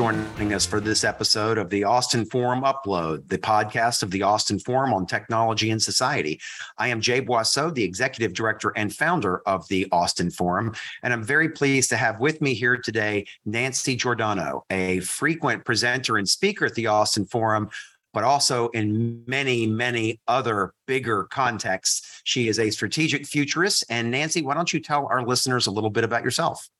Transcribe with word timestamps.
joining 0.00 0.54
us 0.54 0.64
for 0.64 0.80
this 0.80 1.04
episode 1.04 1.58
of 1.58 1.68
the 1.68 1.84
Austin 1.84 2.24
Forum 2.24 2.62
Upload, 2.62 3.28
the 3.28 3.36
podcast 3.36 4.02
of 4.02 4.10
the 4.10 4.22
Austin 4.22 4.58
Forum 4.58 4.94
on 4.94 5.04
Technology 5.04 5.70
and 5.72 5.82
Society. 5.82 6.40
I 6.78 6.88
am 6.88 7.02
Jay 7.02 7.20
Boisseau, 7.20 7.74
the 7.74 7.84
executive 7.84 8.32
director 8.32 8.72
and 8.76 8.96
founder 8.96 9.42
of 9.44 9.68
the 9.68 9.86
Austin 9.92 10.30
Forum, 10.30 10.74
and 11.02 11.12
I'm 11.12 11.22
very 11.22 11.50
pleased 11.50 11.90
to 11.90 11.98
have 11.98 12.18
with 12.18 12.40
me 12.40 12.54
here 12.54 12.78
today 12.78 13.26
Nancy 13.44 13.94
Giordano, 13.94 14.64
a 14.70 15.00
frequent 15.00 15.66
presenter 15.66 16.16
and 16.16 16.26
speaker 16.26 16.64
at 16.64 16.74
the 16.74 16.86
Austin 16.86 17.26
Forum, 17.26 17.68
but 18.14 18.24
also 18.24 18.68
in 18.68 19.22
many, 19.26 19.66
many 19.66 20.18
other 20.26 20.72
bigger 20.86 21.24
contexts. 21.24 22.22
She 22.24 22.48
is 22.48 22.58
a 22.58 22.70
strategic 22.70 23.26
futurist. 23.26 23.84
And 23.90 24.10
Nancy, 24.10 24.40
why 24.40 24.54
don't 24.54 24.72
you 24.72 24.80
tell 24.80 25.08
our 25.08 25.26
listeners 25.26 25.66
a 25.66 25.70
little 25.70 25.90
bit 25.90 26.04
about 26.04 26.24
yourself? 26.24 26.70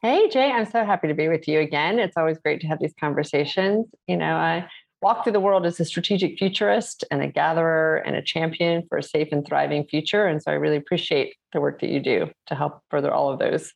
Hey, 0.00 0.28
Jay, 0.28 0.52
I'm 0.52 0.64
so 0.64 0.84
happy 0.84 1.08
to 1.08 1.14
be 1.14 1.26
with 1.26 1.48
you 1.48 1.58
again. 1.58 1.98
It's 1.98 2.16
always 2.16 2.38
great 2.38 2.60
to 2.60 2.68
have 2.68 2.78
these 2.78 2.94
conversations. 3.00 3.86
You 4.06 4.16
know, 4.16 4.36
I 4.36 4.68
walk 5.02 5.24
through 5.24 5.32
the 5.32 5.40
world 5.40 5.66
as 5.66 5.80
a 5.80 5.84
strategic 5.84 6.38
futurist 6.38 7.04
and 7.10 7.20
a 7.20 7.26
gatherer 7.26 7.96
and 7.96 8.14
a 8.14 8.22
champion 8.22 8.84
for 8.88 8.98
a 8.98 9.02
safe 9.02 9.28
and 9.32 9.44
thriving 9.44 9.84
future. 9.86 10.26
And 10.26 10.40
so 10.40 10.52
I 10.52 10.54
really 10.54 10.76
appreciate 10.76 11.34
the 11.52 11.60
work 11.60 11.80
that 11.80 11.90
you 11.90 11.98
do 11.98 12.30
to 12.46 12.54
help 12.54 12.80
further 12.90 13.12
all 13.12 13.32
of 13.32 13.40
those 13.40 13.72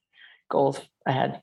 goals 0.48 0.80
ahead. 1.06 1.42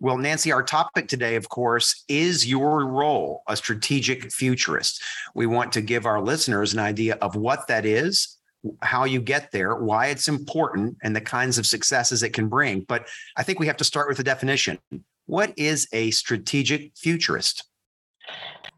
Well, 0.00 0.16
Nancy, 0.16 0.50
our 0.50 0.62
topic 0.62 1.06
today, 1.06 1.36
of 1.36 1.48
course, 1.48 2.04
is 2.08 2.44
your 2.44 2.86
role, 2.86 3.42
a 3.48 3.56
strategic 3.56 4.32
futurist. 4.32 5.00
We 5.34 5.46
want 5.46 5.72
to 5.72 5.80
give 5.80 6.06
our 6.06 6.20
listeners 6.20 6.72
an 6.72 6.80
idea 6.80 7.14
of 7.16 7.36
what 7.36 7.68
that 7.68 7.84
is, 7.84 8.37
how 8.82 9.04
you 9.04 9.20
get 9.20 9.50
there, 9.52 9.76
why 9.76 10.06
it's 10.06 10.28
important, 10.28 10.96
and 11.02 11.14
the 11.14 11.20
kinds 11.20 11.58
of 11.58 11.66
successes 11.66 12.22
it 12.22 12.32
can 12.32 12.48
bring. 12.48 12.80
But 12.80 13.08
I 13.36 13.42
think 13.42 13.60
we 13.60 13.66
have 13.66 13.76
to 13.78 13.84
start 13.84 14.08
with 14.08 14.16
the 14.16 14.24
definition. 14.24 14.78
What 15.26 15.52
is 15.56 15.88
a 15.92 16.10
strategic 16.10 16.96
futurist? 16.96 17.68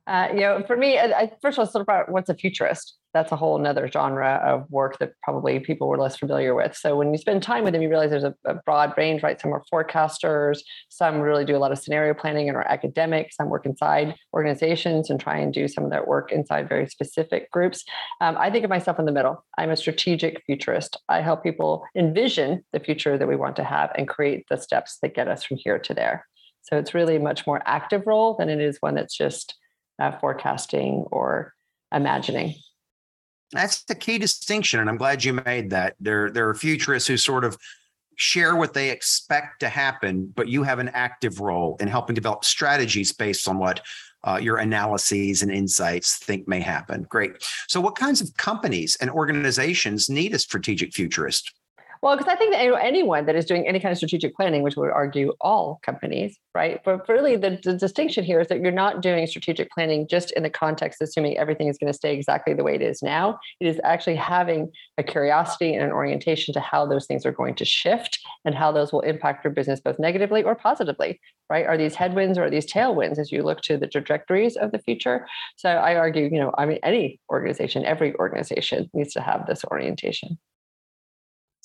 Uh, 0.07 0.29
you 0.33 0.41
know, 0.41 0.63
for 0.67 0.77
me, 0.77 0.99
I, 0.99 1.31
first 1.41 1.59
of 1.59 1.61
all, 1.61 1.71
sort 1.71 1.89
of 1.89 2.09
what's 2.09 2.29
a 2.29 2.35
futurist? 2.35 2.97
That's 3.13 3.33
a 3.33 3.37
whole 3.37 3.59
another 3.59 3.89
genre 3.89 4.41
of 4.45 4.71
work 4.71 4.99
that 4.99 5.13
probably 5.23 5.59
people 5.59 5.89
were 5.89 5.99
less 5.99 6.17
familiar 6.17 6.55
with. 6.55 6.77
So 6.77 6.97
when 6.97 7.13
you 7.13 7.19
spend 7.19 7.43
time 7.43 7.65
with 7.65 7.73
them, 7.73 7.83
you 7.83 7.89
realize 7.89 8.11
there's 8.11 8.25
a, 8.25 8.35
a, 8.45 8.55
broad 8.55 8.95
range, 8.97 9.23
right? 9.23 9.41
Some 9.41 9.53
are 9.53 9.63
forecasters, 9.73 10.61
some 10.89 11.21
really 11.21 11.45
do 11.45 11.57
a 11.57 11.59
lot 11.59 11.73
of 11.73 11.79
scenario 11.79 12.15
planning 12.15 12.49
and 12.49 12.57
are 12.57 12.67
academic, 12.67 13.33
some 13.33 13.49
work 13.49 13.67
inside 13.67 14.15
organizations 14.33 15.11
and 15.11 15.19
try 15.19 15.39
and 15.39 15.53
do 15.53 15.67
some 15.67 15.85
of 15.85 15.91
that 15.91 16.07
work 16.07 16.31
inside 16.31 16.69
very 16.69 16.87
specific 16.89 17.51
groups. 17.51 17.85
Um, 18.21 18.37
I 18.39 18.51
think 18.51 18.65
of 18.65 18.71
myself 18.71 18.99
in 18.99 19.07
the 19.07 19.13
middle. 19.13 19.45
I'm 19.59 19.71
a 19.71 19.77
strategic 19.77 20.43
futurist. 20.47 20.97
I 21.09 21.21
help 21.21 21.43
people 21.43 21.85
envision 21.97 22.65
the 22.73 22.81
future 22.81 23.19
that 23.19 23.29
we 23.29 23.37
want 23.37 23.57
to 23.57 23.65
have 23.65 23.91
and 23.97 24.09
create 24.09 24.45
the 24.49 24.57
steps 24.57 24.99
that 25.03 25.15
get 25.15 25.29
us 25.29 25.43
from 25.43 25.57
here 25.57 25.79
to 25.81 25.95
there. 25.95 26.27
So 26.63 26.79
it's 26.79 26.95
really 26.95 27.17
a 27.17 27.21
much 27.21 27.47
more 27.47 27.63
active 27.65 28.07
role 28.07 28.37
than 28.39 28.49
it 28.49 28.61
is 28.61 28.79
one 28.81 28.95
that's 28.95 29.17
just 29.17 29.57
uh, 29.99 30.13
forecasting 30.19 31.07
or 31.11 31.55
imagining. 31.93 32.55
That's 33.53 33.83
the 33.85 33.95
key 33.95 34.19
distinction, 34.19 34.81
and 34.81 34.89
I'm 34.89 34.97
glad 34.97 35.25
you 35.25 35.33
made 35.33 35.71
that. 35.71 35.97
There, 36.01 36.31
there 36.31 36.49
are 36.49 36.55
futurists 36.55 37.09
who 37.09 37.17
sort 37.17 37.45
of 37.45 37.59
share 38.17 38.55
what 38.55 38.75
they 38.75 38.91
expect 38.91 39.61
to 39.61 39.69
happen, 39.69 40.33
but 40.37 40.47
you 40.47 40.63
have 40.63 40.79
an 40.79 40.91
active 40.91 41.41
role 41.41 41.77
in 41.81 41.89
helping 41.89 42.15
develop 42.15 42.45
strategies 42.45 43.13
based 43.13 43.49
on 43.49 43.59
what 43.59 43.81
uh, 44.23 44.39
your 44.41 44.59
analyses 44.59 45.43
and 45.43 45.51
insights 45.51 46.19
think 46.19 46.47
may 46.47 46.61
happen. 46.61 47.07
Great. 47.09 47.33
So, 47.67 47.81
what 47.81 47.97
kinds 47.97 48.21
of 48.21 48.37
companies 48.37 48.97
and 49.01 49.11
organizations 49.11 50.11
need 50.11 50.35
a 50.35 50.39
strategic 50.39 50.93
futurist? 50.93 51.53
Well, 52.03 52.17
because 52.17 52.33
I 52.33 52.37
think 52.37 52.53
that 52.53 52.61
anyone 52.83 53.27
that 53.27 53.37
is 53.37 53.45
doing 53.45 53.69
any 53.69 53.79
kind 53.79 53.93
of 53.93 53.99
strategic 53.99 54.35
planning, 54.35 54.63
which 54.63 54.75
would 54.75 54.91
argue 54.91 55.35
all 55.39 55.81
companies, 55.83 56.39
right? 56.55 56.81
But 56.83 57.07
really, 57.11 57.37
the, 57.37 57.61
the, 57.63 57.75
distinction 57.75 58.25
here 58.25 58.41
is 58.41 58.49
that 58.49 58.61
you're 58.61 58.73
not 58.73 59.03
doing 59.03 59.27
strategic 59.27 59.71
planning 59.71 60.09
just 60.09 60.31
in 60.31 60.43
the 60.43 60.49
context, 60.49 61.03
assuming 61.03 61.37
everything 61.37 61.69
is 61.69 61.77
going 61.77 61.93
to 61.93 61.97
stay 61.97 62.15
exactly 62.15 62.55
the 62.55 62.65
way 62.65 62.75
it 62.75 62.81
is 62.81 63.03
now. 63.03 63.39
It 63.61 63.67
is 63.67 63.79
actually 63.85 64.17
having 64.17 64.71
a 64.97 65.03
curiosity 65.03 65.75
and 65.75 65.85
an 65.85 65.93
orientation 65.93 66.55
to 66.55 66.61
how 66.61 66.87
those 66.87 67.07
things 67.07 67.27
are 67.27 67.33
going 67.33 67.55
to 67.57 67.67
shift 67.67 68.19
and 68.47 68.55
how 68.55 68.73
those 68.73 68.95
will 68.95 69.01
impact 69.01 69.45
your 69.45 69.53
business 69.53 69.81
both 69.81 69.99
negatively 69.99 70.43
or 70.43 70.55
positively, 70.55 71.21
right? 71.51 71.67
Are 71.67 71.77
these 71.77 71.97
headwinds 71.97 72.39
or 72.39 72.45
are 72.45 72.51
these 72.51 72.71
tailwinds 72.71 73.19
as 73.19 73.31
you 73.31 73.43
look 73.43 73.61
to 73.63 73.77
the 73.77 73.87
trajectories 73.87 74.57
of 74.57 74.73
the 74.73 74.79
future? 74.79 75.27
So 75.57 75.69
I 75.69 75.97
argue, 75.97 76.31
you 76.33 76.41
know, 76.41 76.55
I 76.57 76.65
mean, 76.65 76.79
any 76.83 77.21
organization, 77.31 77.85
every 77.85 78.15
organization 78.15 78.89
needs 78.95 79.13
to 79.13 79.21
have 79.21 79.47
this 79.47 79.67
orientation. 79.67 80.39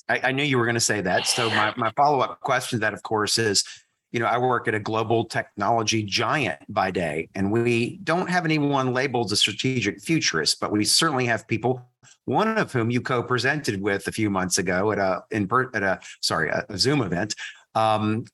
I, 0.08 0.20
I 0.24 0.32
knew 0.32 0.44
you 0.44 0.58
were 0.58 0.64
going 0.64 0.74
to 0.74 0.80
say 0.80 1.00
that. 1.00 1.26
So 1.26 1.50
my, 1.50 1.74
my 1.76 1.90
follow 1.96 2.20
up 2.20 2.40
question 2.40 2.78
to 2.78 2.80
that, 2.80 2.94
of 2.94 3.02
course, 3.02 3.38
is 3.38 3.64
you 4.12 4.20
know, 4.20 4.26
I 4.26 4.38
work 4.38 4.68
at 4.68 4.74
a 4.74 4.80
global 4.80 5.24
technology 5.24 6.02
giant 6.02 6.60
by 6.68 6.90
day, 6.90 7.28
and 7.34 7.50
we 7.50 7.98
don't 8.02 8.30
have 8.30 8.44
anyone 8.44 8.94
labeled 8.94 9.32
a 9.32 9.36
strategic 9.36 10.00
futurist, 10.00 10.60
but 10.60 10.72
we 10.72 10.84
certainly 10.84 11.26
have 11.26 11.46
people. 11.46 11.86
One 12.24 12.56
of 12.56 12.72
whom 12.72 12.90
you 12.90 13.00
co-presented 13.00 13.80
with 13.80 14.06
a 14.08 14.12
few 14.12 14.30
months 14.30 14.58
ago 14.58 14.90
at 14.90 14.98
a 14.98 15.22
in 15.30 15.48
at 15.74 15.82
a 15.82 16.00
sorry 16.22 16.48
a, 16.48 16.64
Zoom 16.78 17.02
event, 17.02 17.34
um, 17.74 18.24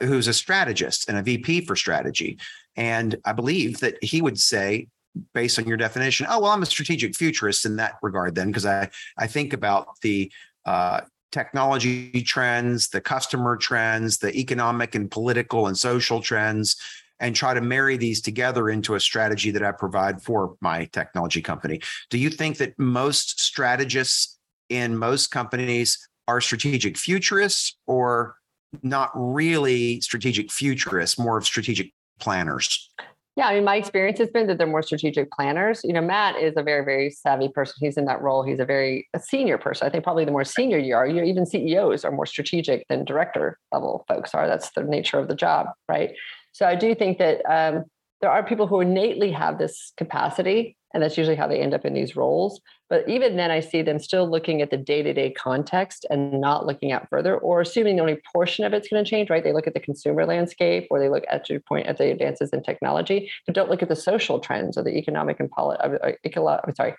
who's 0.00 0.28
a 0.28 0.32
strategist 0.32 1.08
and 1.08 1.18
a 1.18 1.22
VP 1.22 1.62
for 1.62 1.76
strategy, 1.76 2.38
and 2.76 3.14
I 3.24 3.32
believe 3.32 3.80
that 3.80 4.02
he 4.02 4.20
would 4.20 4.40
say 4.40 4.88
based 5.34 5.58
on 5.58 5.66
your 5.66 5.76
definition, 5.76 6.26
oh 6.28 6.40
well, 6.40 6.50
I'm 6.50 6.62
a 6.62 6.66
strategic 6.66 7.14
futurist 7.16 7.64
in 7.64 7.76
that 7.76 7.94
regard. 8.02 8.34
Then, 8.34 8.48
because 8.48 8.66
I 8.66 8.90
I 9.16 9.26
think 9.26 9.52
about 9.52 9.88
the 10.02 10.32
uh, 10.64 11.02
technology 11.32 12.22
trends, 12.22 12.88
the 12.88 13.00
customer 13.00 13.56
trends, 13.56 14.18
the 14.18 14.34
economic 14.36 14.94
and 14.94 15.10
political 15.10 15.66
and 15.66 15.76
social 15.76 16.20
trends, 16.20 16.76
and 17.20 17.34
try 17.34 17.54
to 17.54 17.60
marry 17.60 17.96
these 17.96 18.22
together 18.22 18.70
into 18.70 18.94
a 18.94 19.00
strategy 19.00 19.50
that 19.50 19.62
I 19.62 19.72
provide 19.72 20.22
for 20.22 20.56
my 20.60 20.84
technology 20.86 21.42
company. 21.42 21.80
Do 22.10 22.18
you 22.18 22.30
think 22.30 22.58
that 22.58 22.78
most 22.78 23.40
strategists 23.40 24.38
in 24.68 24.96
most 24.96 25.30
companies 25.30 25.98
are 26.28 26.40
strategic 26.40 26.96
futurists 26.96 27.76
or 27.86 28.36
not 28.82 29.10
really 29.14 30.00
strategic 30.00 30.52
futurists, 30.52 31.18
more 31.18 31.38
of 31.38 31.44
strategic 31.44 31.92
planners? 32.20 32.90
Yeah, 33.38 33.46
I 33.46 33.54
mean, 33.54 33.64
my 33.64 33.76
experience 33.76 34.18
has 34.18 34.30
been 34.30 34.48
that 34.48 34.58
they're 34.58 34.66
more 34.66 34.82
strategic 34.82 35.30
planners. 35.30 35.82
You 35.84 35.92
know, 35.92 36.00
Matt 36.00 36.34
is 36.42 36.54
a 36.56 36.62
very, 36.64 36.84
very 36.84 37.08
savvy 37.08 37.46
person. 37.48 37.76
He's 37.78 37.96
in 37.96 38.04
that 38.06 38.20
role. 38.20 38.42
He's 38.42 38.58
a 38.58 38.64
very 38.64 39.08
a 39.14 39.20
senior 39.20 39.58
person. 39.58 39.86
I 39.86 39.90
think 39.90 40.02
probably 40.02 40.24
the 40.24 40.32
more 40.32 40.42
senior 40.42 40.76
you 40.76 40.96
are, 40.96 41.06
you 41.06 41.14
know, 41.14 41.22
even 41.22 41.46
CEOs 41.46 42.04
are 42.04 42.10
more 42.10 42.26
strategic 42.26 42.84
than 42.88 43.04
director 43.04 43.56
level 43.72 44.04
folks 44.08 44.34
are. 44.34 44.48
That's 44.48 44.70
the 44.72 44.82
nature 44.82 45.20
of 45.20 45.28
the 45.28 45.36
job, 45.36 45.68
right? 45.88 46.16
So 46.50 46.66
I 46.66 46.74
do 46.74 46.96
think 46.96 47.18
that 47.18 47.42
um, 47.48 47.84
there 48.20 48.30
are 48.30 48.42
people 48.42 48.66
who 48.66 48.80
innately 48.80 49.30
have 49.32 49.58
this 49.58 49.92
capacity 49.96 50.76
and 50.94 51.02
that's 51.02 51.18
usually 51.18 51.36
how 51.36 51.46
they 51.46 51.60
end 51.60 51.74
up 51.74 51.84
in 51.84 51.92
these 51.92 52.16
roles. 52.16 52.60
But 52.88 53.06
even 53.08 53.36
then, 53.36 53.50
I 53.50 53.60
see 53.60 53.82
them 53.82 53.98
still 53.98 54.28
looking 54.28 54.62
at 54.62 54.70
the 54.70 54.78
day 54.78 55.02
to 55.02 55.12
day 55.12 55.30
context 55.30 56.06
and 56.08 56.40
not 56.40 56.64
looking 56.64 56.92
out 56.92 57.08
further 57.10 57.36
or 57.36 57.60
assuming 57.60 58.00
only 58.00 58.18
portion 58.32 58.64
of 58.64 58.72
it's 58.72 58.88
going 58.88 59.04
to 59.04 59.08
change, 59.08 59.28
right? 59.28 59.44
They 59.44 59.52
look 59.52 59.66
at 59.66 59.74
the 59.74 59.80
consumer 59.80 60.24
landscape 60.24 60.86
or 60.90 60.98
they 60.98 61.10
look 61.10 61.24
at 61.30 61.50
your 61.50 61.60
point 61.60 61.86
at 61.86 61.98
the 61.98 62.10
advances 62.10 62.50
in 62.50 62.62
technology, 62.62 63.30
but 63.46 63.54
don't 63.54 63.68
look 63.68 63.82
at 63.82 63.88
the 63.88 63.96
social 63.96 64.40
trends 64.40 64.78
or 64.78 64.82
the 64.82 64.96
economic 64.96 65.38
and 65.40 65.50
political, 65.50 65.98
uh, 66.00 66.08
uh, 66.08 66.60
I'm 66.66 66.74
sorry, 66.74 66.94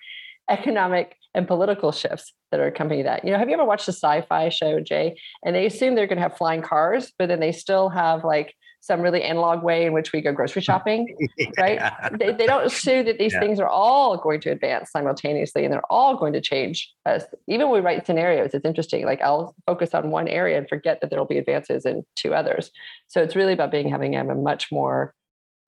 economic 0.48 1.16
and 1.34 1.48
political 1.48 1.90
shifts 1.90 2.32
that 2.52 2.60
are 2.60 2.66
accompanying 2.66 3.06
that. 3.06 3.24
You 3.24 3.32
know, 3.32 3.38
have 3.38 3.48
you 3.48 3.54
ever 3.54 3.64
watched 3.64 3.86
the 3.86 3.92
sci-fi 3.92 4.48
show, 4.50 4.80
Jay? 4.80 5.16
And 5.44 5.54
they 5.54 5.66
assume 5.66 5.96
they're 5.96 6.06
going 6.06 6.18
to 6.18 6.22
have 6.22 6.36
flying 6.36 6.62
cars, 6.62 7.12
but 7.18 7.28
then 7.28 7.40
they 7.40 7.52
still 7.52 7.88
have 7.88 8.24
like 8.24 8.54
some 8.80 9.00
really 9.02 9.22
analog 9.22 9.62
way 9.62 9.84
in 9.84 9.92
which 9.92 10.12
we 10.12 10.20
go 10.20 10.32
grocery 10.32 10.62
shopping, 10.70 11.14
yeah. 11.36 11.48
right? 11.58 12.18
They, 12.18 12.32
they, 12.32 12.46
don't 12.46 12.64
assume 12.64 13.04
that 13.06 13.18
these 13.18 13.32
yeah. 13.32 13.40
things 13.40 13.60
are 13.60 13.68
all 13.68 14.16
going 14.16 14.40
to 14.40 14.50
advance 14.50 14.90
simultaneously 14.90 15.64
and 15.64 15.72
they're 15.72 15.92
all 15.92 16.16
going 16.16 16.32
to 16.32 16.40
change. 16.40 16.90
As 17.04 17.26
even 17.46 17.68
when 17.68 17.82
we 17.82 17.86
write 17.86 18.06
scenarios, 18.06 18.54
it's 18.54 18.64
interesting. 18.64 19.04
Like 19.04 19.20
I'll 19.20 19.54
focus 19.66 19.94
on 19.94 20.10
one 20.10 20.28
area 20.28 20.58
and 20.58 20.68
forget 20.68 21.00
that 21.00 21.10
there 21.10 21.18
will 21.18 21.26
be 21.26 21.38
advances 21.38 21.84
in 21.84 22.04
two 22.16 22.34
others. 22.34 22.70
So 23.08 23.22
it's 23.22 23.36
really 23.36 23.52
about 23.52 23.70
being 23.70 23.90
having 23.90 24.16
a 24.16 24.24
much 24.34 24.72
more 24.72 25.14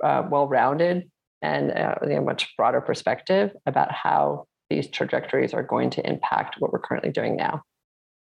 uh, 0.02 0.26
well-rounded 0.28 1.10
and 1.42 1.70
uh, 1.70 1.94
a 2.02 2.20
much 2.20 2.56
broader 2.56 2.80
perspective 2.80 3.52
about 3.66 3.92
how 3.92 4.46
these 4.70 4.88
trajectories 4.88 5.52
are 5.52 5.62
going 5.62 5.90
to 5.90 6.08
impact 6.08 6.56
what 6.60 6.72
we're 6.72 6.78
currently 6.78 7.10
doing 7.10 7.36
now. 7.36 7.62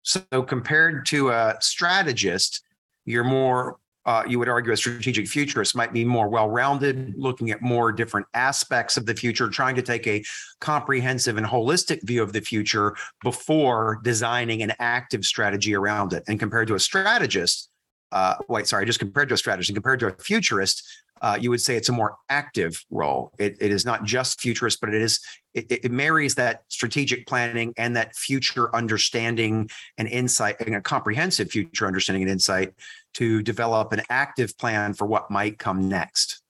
So 0.03 0.21
compared 0.43 1.07
to 1.07 1.29
a 1.29 1.57
strategist, 1.59 2.61
you're 3.05 3.23
more 3.23 3.77
uh, 4.05 4.23
you 4.27 4.37
would 4.37 4.49
argue 4.49 4.71
a 4.71 4.77
strategic 4.77 5.27
futurist 5.27 5.75
might 5.75 5.91
be 5.91 6.05
more 6.05 6.29
well-rounded, 6.29 7.15
looking 7.17 7.49
at 7.49 7.61
more 7.61 7.91
different 7.91 8.27
aspects 8.33 8.97
of 8.97 9.05
the 9.05 9.15
future, 9.15 9.49
trying 9.49 9.75
to 9.75 9.81
take 9.81 10.05
a 10.05 10.23
comprehensive 10.61 11.37
and 11.37 11.45
holistic 11.45 12.01
view 12.03 12.21
of 12.21 12.31
the 12.31 12.41
future 12.41 12.95
before 13.23 13.99
designing 14.03 14.61
an 14.61 14.73
active 14.79 15.25
strategy 15.25 15.75
around 15.75 16.13
it. 16.13 16.23
And 16.27 16.39
compared 16.39 16.67
to 16.67 16.75
a 16.75 16.79
strategist, 16.79 17.69
uh, 18.11 18.35
wait, 18.47 18.67
sorry, 18.67 18.85
just 18.85 18.99
compared 18.99 19.27
to 19.29 19.33
a 19.33 19.37
strategist, 19.37 19.69
and 19.69 19.75
compared 19.75 19.99
to 20.01 20.07
a 20.07 20.11
futurist, 20.11 20.83
uh, 21.21 21.37
you 21.39 21.49
would 21.49 21.61
say 21.61 21.75
it's 21.75 21.89
a 21.89 21.93
more 21.93 22.17
active 22.29 22.83
role. 22.91 23.31
It, 23.39 23.57
it 23.59 23.71
is 23.71 23.85
not 23.85 24.03
just 24.03 24.39
futurist, 24.39 24.79
but 24.81 24.93
it 24.93 25.01
is 25.01 25.19
it, 25.53 25.65
it, 25.71 25.91
marries 25.91 26.35
that 26.35 26.63
strategic 26.67 27.25
planning 27.25 27.73
and 27.77 27.95
that 27.95 28.15
future 28.15 28.73
understanding 28.75 29.69
and 29.97 30.07
insight 30.09 30.57
and 30.59 30.75
a 30.75 30.81
comprehensive 30.81 31.49
future 31.49 31.87
understanding 31.87 32.23
and 32.23 32.31
insight 32.31 32.73
to 33.15 33.41
develop 33.41 33.91
an 33.91 34.01
active 34.09 34.57
plan 34.57 34.93
for 34.93 35.05
what 35.05 35.31
might 35.31 35.59
come 35.59 35.89
next. 35.89 36.41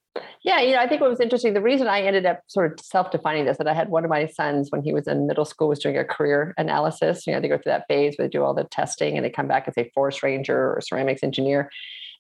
Yeah, 0.44 0.62
you 0.62 0.74
know, 0.74 0.80
I 0.80 0.88
think 0.88 1.02
what 1.02 1.10
was 1.10 1.20
interesting, 1.20 1.54
the 1.54 1.62
reason 1.62 1.88
I 1.88 2.02
ended 2.02 2.26
up 2.26 2.42
sort 2.48 2.72
of 2.72 2.86
self-defining 2.86 3.46
this, 3.46 3.58
that 3.58 3.68
I 3.68 3.74
had 3.74 3.90
one 3.90 4.04
of 4.04 4.10
my 4.10 4.28
sons 4.28 4.68
when 4.70 4.84
he 4.84 4.94
was 4.94 5.08
in 5.08 5.28
middle 5.28 5.44
school 5.44 5.68
was 5.68 5.80
doing 5.80 5.98
a 5.98 6.06
career 6.06 6.54
analysis. 6.58 7.26
You 7.26 7.34
know, 7.34 7.40
they 7.40 7.48
go 7.48 7.58
through 7.58 7.72
that 7.72 7.86
phase 7.88 8.16
where 8.18 8.28
they 8.28 8.32
do 8.32 8.44
all 8.44 8.54
the 8.54 8.64
testing 8.66 9.18
and 9.18 9.26
they 9.26 9.30
come 9.30 9.48
back 9.48 9.66
and 9.66 9.74
say 9.74 9.92
forest 9.94 10.24
ranger 10.24 10.74
or 10.74 10.82
ceramics 10.82 11.24
engineer. 11.24 11.70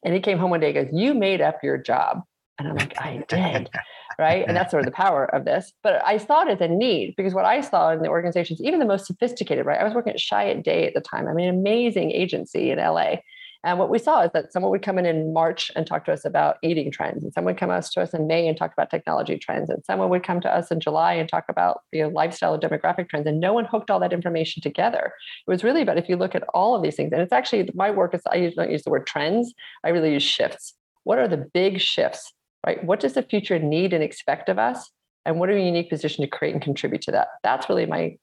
And 0.03 0.13
he 0.13 0.19
came 0.19 0.37
home 0.37 0.49
one 0.49 0.59
day 0.59 0.75
and 0.75 0.89
goes, 0.89 0.99
You 0.99 1.13
made 1.13 1.41
up 1.41 1.59
your 1.63 1.77
job. 1.77 2.21
And 2.57 2.67
I'm 2.67 2.75
like, 2.75 2.99
I 2.99 3.23
did. 3.27 3.69
right. 4.17 4.45
And 4.47 4.55
that's 4.55 4.71
sort 4.71 4.81
of 4.81 4.85
the 4.85 4.95
power 4.95 5.25
of 5.33 5.45
this. 5.45 5.71
But 5.83 6.03
I 6.05 6.17
saw 6.17 6.43
it 6.43 6.49
as 6.49 6.61
a 6.61 6.67
need 6.67 7.15
because 7.17 7.33
what 7.33 7.45
I 7.45 7.61
saw 7.61 7.91
in 7.91 8.01
the 8.01 8.09
organizations, 8.09 8.61
even 8.61 8.79
the 8.79 8.85
most 8.85 9.05
sophisticated, 9.05 9.65
right? 9.65 9.79
I 9.79 9.83
was 9.83 9.93
working 9.93 10.13
at 10.13 10.19
Chiat 10.19 10.63
Day 10.63 10.87
at 10.87 10.93
the 10.93 11.01
time. 11.01 11.27
I 11.27 11.33
mean, 11.33 11.49
amazing 11.49 12.11
agency 12.11 12.71
in 12.71 12.79
LA. 12.79 13.17
And 13.65 13.79
what 13.79 13.89
we 13.89 13.97
saw 13.97 14.21
is 14.21 14.31
that 14.33 14.53
someone 14.53 14.71
would 14.71 14.83
come 14.83 14.99
in 14.99 15.07
in 15.07 15.33
March 15.33 15.71
and 15.75 15.87
talk 15.87 16.05
to 16.05 16.13
us 16.13 16.23
about 16.23 16.57
eating 16.61 16.91
trends, 16.91 17.23
and 17.23 17.33
someone 17.33 17.55
would 17.55 17.59
come 17.59 17.69
to 17.69 18.01
us 18.01 18.13
in 18.13 18.27
May 18.27 18.47
and 18.47 18.55
talk 18.55 18.71
about 18.71 18.91
technology 18.91 19.39
trends, 19.39 19.71
and 19.71 19.83
someone 19.83 20.09
would 20.09 20.23
come 20.23 20.39
to 20.41 20.55
us 20.55 20.69
in 20.69 20.79
July 20.79 21.13
and 21.13 21.27
talk 21.27 21.45
about 21.49 21.81
you 21.91 22.03
know 22.03 22.09
lifestyle 22.09 22.53
and 22.53 22.61
demographic 22.61 23.09
trends, 23.09 23.25
and 23.25 23.39
no 23.39 23.53
one 23.53 23.65
hooked 23.65 23.89
all 23.89 23.99
that 23.99 24.13
information 24.13 24.61
together. 24.61 25.11
It 25.47 25.49
was 25.49 25.63
really 25.63 25.81
about 25.81 25.97
if 25.97 26.07
you 26.07 26.15
look 26.15 26.35
at 26.35 26.43
all 26.53 26.75
of 26.75 26.83
these 26.83 26.95
things, 26.95 27.11
and 27.11 27.21
it's 27.23 27.33
actually 27.33 27.67
my 27.73 27.89
work 27.89 28.13
is 28.13 28.21
I 28.31 28.53
don't 28.55 28.69
use 28.69 28.83
the 28.83 28.91
word 28.91 29.07
trends, 29.07 29.51
I 29.83 29.89
really 29.89 30.13
use 30.13 30.23
shifts. 30.23 30.75
What 31.03 31.17
are 31.17 31.27
the 31.27 31.49
big 31.51 31.81
shifts, 31.81 32.33
right? 32.67 32.83
What 32.83 32.99
does 32.99 33.13
the 33.13 33.23
future 33.23 33.57
need 33.57 33.93
and 33.93 34.03
expect 34.03 34.47
of 34.47 34.59
us, 34.59 34.91
and 35.25 35.39
what 35.39 35.49
are 35.49 35.57
a 35.57 35.65
unique 35.65 35.89
position 35.89 36.23
to 36.23 36.29
create 36.29 36.53
and 36.53 36.61
contribute 36.61 37.01
to 37.01 37.11
that? 37.13 37.29
That's 37.41 37.67
really 37.67 37.87
my 37.87 38.17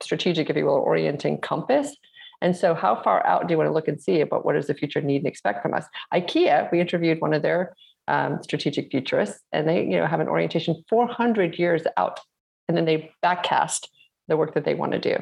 strategic, 0.00 0.48
if 0.48 0.56
you 0.56 0.66
will, 0.66 0.74
orienting 0.74 1.40
compass 1.40 1.96
and 2.42 2.56
so, 2.56 2.74
how 2.74 3.00
far 3.02 3.26
out 3.26 3.46
do 3.46 3.52
you 3.52 3.58
want 3.58 3.68
to 3.68 3.72
look 3.72 3.88
and 3.88 4.00
see 4.00 4.20
about 4.20 4.44
what 4.44 4.54
does 4.54 4.66
the 4.66 4.74
future 4.74 5.00
need 5.00 5.18
and 5.18 5.26
expect 5.26 5.62
from 5.62 5.74
us? 5.74 5.86
IKEA, 6.12 6.70
we 6.70 6.80
interviewed 6.80 7.20
one 7.20 7.32
of 7.32 7.42
their 7.42 7.74
um, 8.08 8.42
strategic 8.42 8.90
futurists, 8.90 9.40
and 9.52 9.68
they, 9.68 9.82
you 9.84 9.98
know, 9.98 10.06
have 10.06 10.20
an 10.20 10.28
orientation 10.28 10.84
400 10.88 11.58
years 11.58 11.82
out, 11.96 12.20
and 12.68 12.76
then 12.76 12.84
they 12.84 13.10
backcast 13.24 13.88
the 14.28 14.36
work 14.36 14.54
that 14.54 14.64
they 14.64 14.74
want 14.74 14.92
to 14.92 14.98
do. 14.98 15.16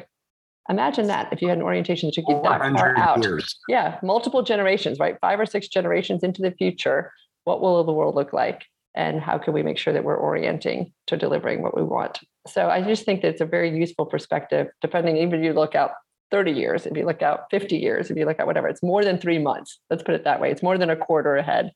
Imagine 0.69 1.07
that 1.07 1.31
if 1.31 1.41
you 1.41 1.47
had 1.47 1.59
an 1.59 1.63
orientation 1.63 2.07
that 2.07 2.15
took 2.15 2.25
you 2.27 2.41
that 2.43 2.59
far 2.59 2.97
out. 2.97 3.23
Years. 3.23 3.57
Yeah, 3.67 3.99
multiple 4.01 4.41
generations, 4.41 4.97
right? 4.97 5.15
Five 5.21 5.39
or 5.39 5.45
six 5.45 5.67
generations 5.67 6.23
into 6.23 6.41
the 6.41 6.51
future, 6.51 7.11
what 7.43 7.61
will 7.61 7.83
the 7.83 7.93
world 7.93 8.15
look 8.15 8.33
like? 8.33 8.65
And 8.95 9.19
how 9.19 9.37
can 9.37 9.53
we 9.53 9.61
make 9.61 9.77
sure 9.77 9.93
that 9.93 10.03
we're 10.03 10.17
orienting 10.17 10.93
to 11.07 11.17
delivering 11.17 11.61
what 11.61 11.75
we 11.75 11.83
want? 11.83 12.19
So 12.47 12.69
I 12.69 12.81
just 12.81 13.05
think 13.05 13.21
that 13.21 13.29
it's 13.29 13.41
a 13.41 13.45
very 13.45 13.77
useful 13.77 14.05
perspective, 14.05 14.67
depending, 14.81 15.17
even 15.17 15.39
if 15.39 15.45
you 15.45 15.53
look 15.53 15.75
out 15.75 15.91
30 16.31 16.51
years, 16.51 16.85
if 16.85 16.97
you 16.97 17.05
look 17.05 17.21
out 17.21 17.45
50 17.51 17.77
years, 17.77 18.09
if 18.09 18.17
you 18.17 18.25
look 18.25 18.39
at 18.39 18.47
whatever, 18.47 18.67
it's 18.67 18.83
more 18.83 19.03
than 19.03 19.17
three 19.17 19.39
months. 19.39 19.79
Let's 19.89 20.03
put 20.03 20.15
it 20.15 20.23
that 20.23 20.41
way. 20.41 20.51
It's 20.51 20.63
more 20.63 20.77
than 20.77 20.89
a 20.89 20.95
quarter 20.95 21.35
ahead. 21.35 21.71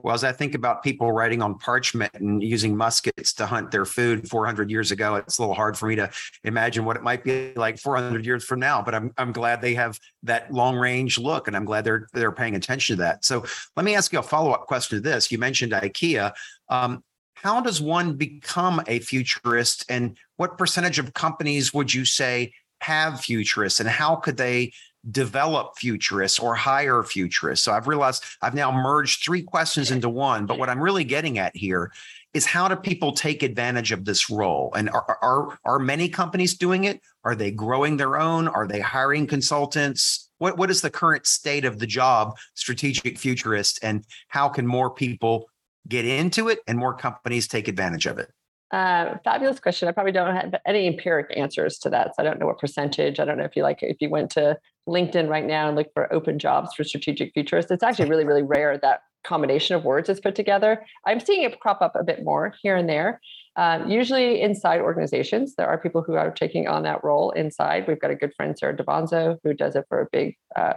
Well, 0.00 0.14
as 0.14 0.22
I 0.22 0.30
think 0.30 0.54
about 0.54 0.84
people 0.84 1.10
writing 1.10 1.42
on 1.42 1.58
parchment 1.58 2.12
and 2.14 2.40
using 2.40 2.76
muskets 2.76 3.32
to 3.34 3.46
hunt 3.46 3.72
their 3.72 3.84
food 3.84 4.28
400 4.28 4.70
years 4.70 4.92
ago, 4.92 5.16
it's 5.16 5.38
a 5.38 5.42
little 5.42 5.56
hard 5.56 5.76
for 5.76 5.86
me 5.86 5.96
to 5.96 6.08
imagine 6.44 6.84
what 6.84 6.96
it 6.96 7.02
might 7.02 7.24
be 7.24 7.52
like 7.56 7.78
400 7.80 8.24
years 8.24 8.44
from 8.44 8.60
now. 8.60 8.80
But 8.80 8.94
I'm 8.94 9.12
I'm 9.18 9.32
glad 9.32 9.60
they 9.60 9.74
have 9.74 9.98
that 10.22 10.52
long 10.52 10.76
range 10.76 11.18
look, 11.18 11.48
and 11.48 11.56
I'm 11.56 11.64
glad 11.64 11.84
they're 11.84 12.06
they're 12.12 12.30
paying 12.30 12.54
attention 12.54 12.96
to 12.96 13.02
that. 13.02 13.24
So 13.24 13.44
let 13.76 13.84
me 13.84 13.96
ask 13.96 14.12
you 14.12 14.20
a 14.20 14.22
follow 14.22 14.52
up 14.52 14.66
question 14.66 14.98
to 14.98 15.02
this. 15.02 15.32
You 15.32 15.38
mentioned 15.38 15.72
IKEA. 15.72 16.32
Um, 16.68 17.02
how 17.34 17.60
does 17.60 17.80
one 17.80 18.14
become 18.14 18.80
a 18.86 19.00
futurist, 19.00 19.84
and 19.88 20.16
what 20.36 20.58
percentage 20.58 21.00
of 21.00 21.12
companies 21.12 21.74
would 21.74 21.92
you 21.92 22.04
say 22.04 22.52
have 22.80 23.20
futurists 23.20 23.80
and 23.80 23.88
how 23.88 24.16
could 24.16 24.36
they 24.36 24.72
develop 25.10 25.76
futurists 25.76 26.38
or 26.38 26.54
hire 26.54 27.02
futurists. 27.02 27.64
So 27.64 27.72
I've 27.72 27.86
realized 27.86 28.24
I've 28.42 28.54
now 28.54 28.70
merged 28.70 29.24
three 29.24 29.42
questions 29.42 29.90
into 29.90 30.08
one. 30.08 30.46
But 30.46 30.58
what 30.58 30.68
I'm 30.68 30.82
really 30.82 31.04
getting 31.04 31.38
at 31.38 31.56
here 31.56 31.92
is 32.34 32.44
how 32.44 32.68
do 32.68 32.76
people 32.76 33.12
take 33.12 33.42
advantage 33.42 33.92
of 33.92 34.04
this 34.04 34.28
role? 34.28 34.72
And 34.76 34.90
are, 34.90 35.18
are, 35.22 35.58
are 35.64 35.78
many 35.78 36.08
companies 36.08 36.56
doing 36.56 36.84
it? 36.84 37.00
Are 37.24 37.34
they 37.34 37.50
growing 37.50 37.96
their 37.96 38.18
own? 38.18 38.48
Are 38.48 38.66
they 38.66 38.80
hiring 38.80 39.26
consultants? 39.26 40.30
What, 40.38 40.58
what 40.58 40.70
is 40.70 40.82
the 40.82 40.90
current 40.90 41.26
state 41.26 41.64
of 41.64 41.78
the 41.78 41.86
job, 41.86 42.36
strategic 42.54 43.18
futurist, 43.18 43.78
and 43.82 44.04
how 44.28 44.48
can 44.48 44.66
more 44.66 44.90
people 44.90 45.48
get 45.88 46.04
into 46.04 46.48
it 46.48 46.58
and 46.66 46.76
more 46.76 46.94
companies 46.94 47.48
take 47.48 47.66
advantage 47.66 48.06
of 48.06 48.18
it? 48.18 48.30
Uh, 48.70 49.16
fabulous 49.24 49.60
question. 49.60 49.88
I 49.88 49.92
probably 49.92 50.12
don't 50.12 50.34
have 50.34 50.54
any 50.66 50.86
empiric 50.86 51.32
answers 51.36 51.78
to 51.78 51.90
that. 51.90 52.08
So 52.14 52.14
I 52.18 52.22
don't 52.22 52.38
know 52.38 52.46
what 52.46 52.58
percentage. 52.58 53.18
I 53.18 53.24
don't 53.24 53.38
know 53.38 53.44
if 53.44 53.56
you 53.56 53.62
like 53.62 53.82
if 53.82 53.96
you 54.00 54.10
went 54.10 54.30
to 54.32 54.58
LinkedIn 54.88 55.28
right 55.28 55.46
now 55.46 55.68
and 55.68 55.76
look 55.76 55.88
for 55.94 56.12
open 56.12 56.38
jobs 56.38 56.74
for 56.74 56.84
strategic 56.84 57.32
futurists. 57.32 57.70
It's 57.70 57.82
actually 57.82 58.10
really, 58.10 58.24
really 58.24 58.42
rare 58.42 58.76
that 58.78 59.00
combination 59.24 59.74
of 59.74 59.84
words 59.84 60.08
is 60.08 60.20
put 60.20 60.34
together. 60.34 60.84
I'm 61.06 61.20
seeing 61.20 61.42
it 61.42 61.58
crop 61.60 61.82
up 61.82 61.94
a 61.96 62.04
bit 62.04 62.24
more 62.24 62.54
here 62.62 62.76
and 62.76 62.88
there. 62.88 63.20
Um, 63.56 63.90
usually 63.90 64.40
inside 64.40 64.80
organizations, 64.80 65.54
there 65.56 65.66
are 65.66 65.78
people 65.78 66.02
who 66.02 66.14
are 66.14 66.30
taking 66.30 66.68
on 66.68 66.84
that 66.84 67.02
role 67.02 67.32
inside. 67.32 67.86
We've 67.88 68.00
got 68.00 68.10
a 68.10 68.14
good 68.14 68.32
friend, 68.36 68.56
Sarah 68.56 68.76
DeBonzo, 68.76 69.38
who 69.42 69.52
does 69.52 69.74
it 69.74 69.84
for 69.88 70.00
a 70.00 70.06
big 70.12 70.36
uh, 70.54 70.74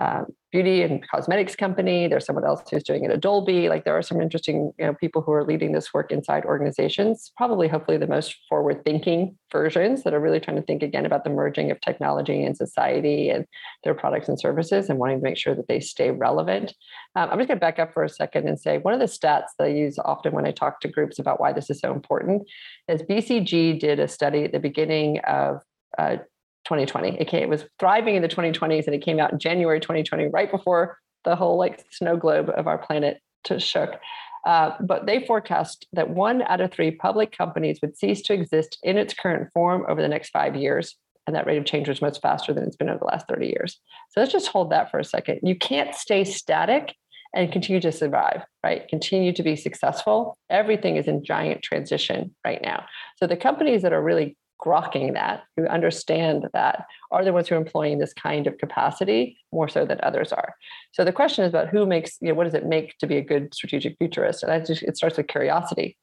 uh, 0.00 0.24
beauty 0.50 0.82
and 0.82 1.06
cosmetics 1.08 1.54
company. 1.54 2.08
There's 2.08 2.24
someone 2.24 2.46
else 2.46 2.62
who's 2.70 2.82
doing 2.82 3.04
it 3.04 3.10
at 3.10 3.20
Dolby. 3.20 3.68
Like 3.68 3.84
there 3.84 3.96
are 3.96 4.02
some 4.02 4.18
interesting 4.18 4.72
you 4.78 4.86
know, 4.86 4.94
people 4.94 5.20
who 5.20 5.30
are 5.30 5.44
leading 5.44 5.72
this 5.72 5.92
work 5.92 6.10
inside 6.10 6.46
organizations. 6.46 7.30
Probably, 7.36 7.68
hopefully, 7.68 7.98
the 7.98 8.06
most 8.06 8.34
forward-thinking 8.48 9.36
versions 9.52 10.02
that 10.02 10.14
are 10.14 10.18
really 10.18 10.40
trying 10.40 10.56
to 10.56 10.62
think 10.62 10.82
again 10.82 11.04
about 11.04 11.22
the 11.22 11.30
merging 11.30 11.70
of 11.70 11.82
technology 11.82 12.42
and 12.42 12.56
society 12.56 13.28
and 13.28 13.44
their 13.84 13.92
products 13.92 14.26
and 14.26 14.40
services, 14.40 14.88
and 14.88 14.98
wanting 14.98 15.18
to 15.18 15.22
make 15.22 15.36
sure 15.36 15.54
that 15.54 15.68
they 15.68 15.80
stay 15.80 16.10
relevant. 16.10 16.72
Um, 17.14 17.28
I'm 17.30 17.38
just 17.38 17.48
going 17.48 17.58
to 17.58 17.66
back 17.66 17.78
up 17.78 17.92
for 17.92 18.02
a 18.02 18.08
second 18.08 18.48
and 18.48 18.58
say 18.58 18.78
one 18.78 18.94
of 18.94 19.00
the 19.00 19.06
stats 19.06 19.48
that 19.58 19.64
I 19.64 19.68
use 19.68 19.98
often 19.98 20.32
when 20.32 20.46
I 20.46 20.50
talk 20.50 20.80
to 20.80 20.88
groups 20.88 21.18
about 21.18 21.40
why 21.40 21.52
this 21.52 21.68
is 21.68 21.78
so 21.78 21.92
important 21.92 22.48
is 22.88 23.02
BCG 23.02 23.78
did 23.78 24.00
a 24.00 24.08
study 24.08 24.44
at 24.44 24.52
the 24.52 24.60
beginning 24.60 25.18
of 25.20 25.60
uh, 25.98 26.16
2020. 26.64 27.20
It, 27.20 27.28
came, 27.28 27.42
it 27.42 27.48
was 27.48 27.64
thriving 27.78 28.16
in 28.16 28.22
the 28.22 28.28
2020s 28.28 28.86
and 28.86 28.94
it 28.94 29.02
came 29.02 29.18
out 29.18 29.32
in 29.32 29.38
January 29.38 29.80
2020, 29.80 30.28
right 30.28 30.50
before 30.50 30.98
the 31.24 31.36
whole 31.36 31.58
like 31.58 31.84
snow 31.90 32.16
globe 32.16 32.50
of 32.56 32.66
our 32.66 32.78
planet 32.78 33.20
shook. 33.58 33.98
Uh, 34.46 34.72
but 34.80 35.06
they 35.06 35.24
forecast 35.26 35.86
that 35.92 36.10
one 36.10 36.42
out 36.42 36.60
of 36.60 36.72
three 36.72 36.90
public 36.90 37.36
companies 37.36 37.78
would 37.82 37.96
cease 37.96 38.22
to 38.22 38.32
exist 38.32 38.78
in 38.82 38.96
its 38.96 39.12
current 39.12 39.50
form 39.52 39.84
over 39.88 40.00
the 40.00 40.08
next 40.08 40.30
five 40.30 40.56
years. 40.56 40.96
And 41.26 41.36
that 41.36 41.46
rate 41.46 41.58
of 41.58 41.66
change 41.66 41.88
was 41.88 42.00
much 42.00 42.18
faster 42.20 42.52
than 42.52 42.64
it's 42.64 42.76
been 42.76 42.88
over 42.88 43.00
the 43.00 43.04
last 43.04 43.28
30 43.28 43.46
years. 43.46 43.78
So 44.10 44.20
let's 44.20 44.32
just 44.32 44.48
hold 44.48 44.70
that 44.70 44.90
for 44.90 44.98
a 44.98 45.04
second. 45.04 45.40
You 45.42 45.54
can't 45.54 45.94
stay 45.94 46.24
static 46.24 46.94
and 47.34 47.52
continue 47.52 47.80
to 47.80 47.92
survive, 47.92 48.42
right? 48.64 48.88
Continue 48.88 49.32
to 49.34 49.42
be 49.42 49.54
successful. 49.54 50.36
Everything 50.48 50.96
is 50.96 51.06
in 51.06 51.22
giant 51.22 51.62
transition 51.62 52.34
right 52.44 52.60
now. 52.62 52.84
So 53.16 53.26
the 53.26 53.36
companies 53.36 53.82
that 53.82 53.92
are 53.92 54.02
really 54.02 54.36
grokking 54.64 55.14
that, 55.14 55.42
who 55.56 55.66
understand 55.66 56.46
that, 56.52 56.84
are 57.10 57.24
the 57.24 57.32
ones 57.32 57.48
who 57.48 57.54
are 57.54 57.58
employing 57.58 57.98
this 57.98 58.12
kind 58.12 58.46
of 58.46 58.58
capacity 58.58 59.38
more 59.52 59.68
so 59.68 59.84
than 59.84 59.98
others 60.02 60.32
are. 60.32 60.54
So 60.92 61.04
the 61.04 61.12
question 61.12 61.44
is 61.44 61.50
about 61.50 61.68
who 61.68 61.86
makes, 61.86 62.18
you 62.20 62.28
know, 62.28 62.34
what 62.34 62.44
does 62.44 62.54
it 62.54 62.66
make 62.66 62.96
to 62.98 63.06
be 63.06 63.16
a 63.16 63.22
good 63.22 63.54
strategic 63.54 63.96
futurist? 63.98 64.42
And 64.42 64.52
I 64.52 64.60
just, 64.60 64.82
it 64.82 64.96
starts 64.96 65.16
with 65.16 65.28
curiosity. 65.28 65.96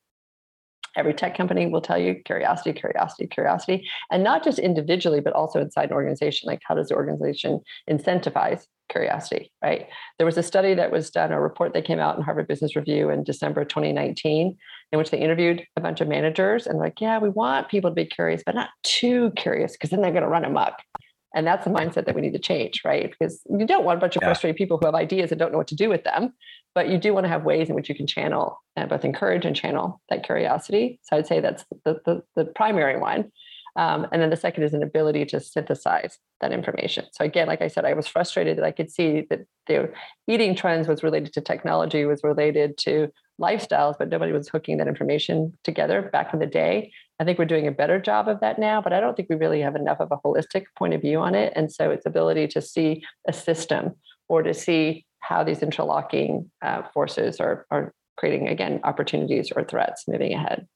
Every 0.95 1.13
tech 1.13 1.37
company 1.37 1.67
will 1.67 1.81
tell 1.81 1.99
you 1.99 2.15
curiosity, 2.25 2.73
curiosity, 2.73 3.27
curiosity, 3.27 3.87
and 4.11 4.23
not 4.23 4.43
just 4.43 4.57
individually, 4.57 5.21
but 5.21 5.33
also 5.33 5.61
inside 5.61 5.89
an 5.89 5.93
organization. 5.95 6.47
Like, 6.47 6.61
how 6.63 6.73
does 6.73 6.89
the 6.89 6.95
organization 6.95 7.61
incentivize 7.87 8.65
curiosity, 8.89 9.51
right? 9.63 9.87
There 10.17 10.25
was 10.25 10.37
a 10.37 10.43
study 10.43 10.73
that 10.73 10.91
was 10.91 11.09
done, 11.09 11.31
a 11.31 11.39
report 11.39 11.73
that 11.73 11.85
came 11.85 11.99
out 11.99 12.17
in 12.17 12.23
Harvard 12.23 12.47
Business 12.47 12.75
Review 12.75 13.09
in 13.09 13.23
December 13.23 13.65
2019, 13.65 14.57
in 14.91 14.97
which 14.97 15.11
they 15.11 15.19
interviewed 15.19 15.65
a 15.75 15.81
bunch 15.81 16.01
of 16.01 16.07
managers 16.07 16.67
and 16.67 16.79
like, 16.79 16.99
yeah, 17.01 17.19
we 17.19 17.29
want 17.29 17.69
people 17.69 17.89
to 17.89 17.95
be 17.95 18.05
curious, 18.05 18.43
but 18.45 18.55
not 18.55 18.69
too 18.83 19.31
curious 19.35 19.73
because 19.73 19.89
then 19.89 20.01
they're 20.01 20.11
going 20.11 20.23
to 20.23 20.29
run 20.29 20.45
amok. 20.45 20.73
And 21.35 21.45
that's 21.45 21.65
the 21.65 21.71
mindset 21.71 22.05
that 22.05 22.15
we 22.15 22.21
need 22.21 22.33
to 22.33 22.39
change, 22.39 22.81
right? 22.85 23.11
Because 23.11 23.41
you 23.49 23.67
don't 23.67 23.83
want 23.83 23.97
a 23.97 24.01
bunch 24.01 24.15
of 24.15 24.21
yeah. 24.21 24.29
frustrated 24.29 24.55
people 24.55 24.77
who 24.77 24.85
have 24.85 24.95
ideas 24.95 25.31
and 25.31 25.37
don't 25.37 25.51
know 25.51 25.57
what 25.57 25.67
to 25.67 25.75
do 25.75 25.89
with 25.89 26.03
them, 26.03 26.33
but 26.73 26.89
you 26.89 26.97
do 26.97 27.13
want 27.13 27.25
to 27.25 27.29
have 27.29 27.43
ways 27.43 27.69
in 27.69 27.75
which 27.75 27.89
you 27.89 27.95
can 27.95 28.07
channel 28.07 28.59
and 28.75 28.89
both 28.89 29.03
encourage 29.03 29.45
and 29.45 29.55
channel 29.55 30.01
that 30.09 30.23
curiosity. 30.23 30.99
So 31.03 31.17
I'd 31.17 31.27
say 31.27 31.39
that's 31.39 31.65
the, 31.85 31.99
the, 32.05 32.23
the 32.35 32.45
primary 32.45 32.97
one. 32.97 33.31
Um, 33.77 34.07
and 34.11 34.21
then 34.21 34.31
the 34.31 34.35
second 34.35 34.63
is 34.63 34.73
an 34.73 34.81
ability 34.81 35.23
to 35.25 35.39
synthesize 35.39 36.17
that 36.41 36.51
information. 36.51 37.05
So 37.11 37.23
again, 37.23 37.47
like 37.47 37.61
I 37.61 37.67
said, 37.67 37.85
I 37.85 37.93
was 37.93 38.07
frustrated 38.07 38.57
that 38.57 38.65
I 38.65 38.71
could 38.71 38.89
see 38.89 39.27
that 39.29 39.45
the 39.67 39.91
eating 40.27 40.55
trends 40.55 40.87
was 40.87 41.03
related 41.03 41.31
to 41.33 41.41
technology, 41.41 42.03
was 42.05 42.23
related 42.23 42.77
to 42.79 43.09
lifestyles, 43.39 43.95
but 43.99 44.09
nobody 44.09 44.31
was 44.31 44.49
hooking 44.49 44.77
that 44.77 44.87
information 44.87 45.55
together 45.63 46.09
back 46.11 46.33
in 46.33 46.39
the 46.39 46.47
day. 46.47 46.91
I 47.19 47.23
think 47.23 47.37
we're 47.37 47.45
doing 47.45 47.67
a 47.67 47.71
better 47.71 47.99
job 47.99 48.27
of 48.27 48.39
that 48.39 48.57
now, 48.57 48.81
but 48.81 48.93
I 48.93 48.99
don't 48.99 49.15
think 49.15 49.29
we 49.29 49.35
really 49.35 49.61
have 49.61 49.75
enough 49.75 49.99
of 49.99 50.11
a 50.11 50.17
holistic 50.17 50.65
point 50.75 50.95
of 50.95 51.01
view 51.01 51.19
on 51.19 51.35
it. 51.35 51.53
And 51.55 51.71
so 51.71 51.91
its 51.91 52.07
ability 52.07 52.47
to 52.49 52.61
see 52.61 53.03
a 53.27 53.33
system 53.33 53.93
or 54.27 54.41
to 54.41 54.55
see 54.55 55.05
how 55.19 55.43
these 55.43 55.61
interlocking 55.61 56.49
uh, 56.63 56.81
forces 56.93 57.39
are, 57.39 57.67
are 57.69 57.93
creating, 58.17 58.47
again, 58.47 58.79
opportunities 58.83 59.51
or 59.55 59.63
threats 59.63 60.05
moving 60.07 60.33
ahead. 60.33 60.67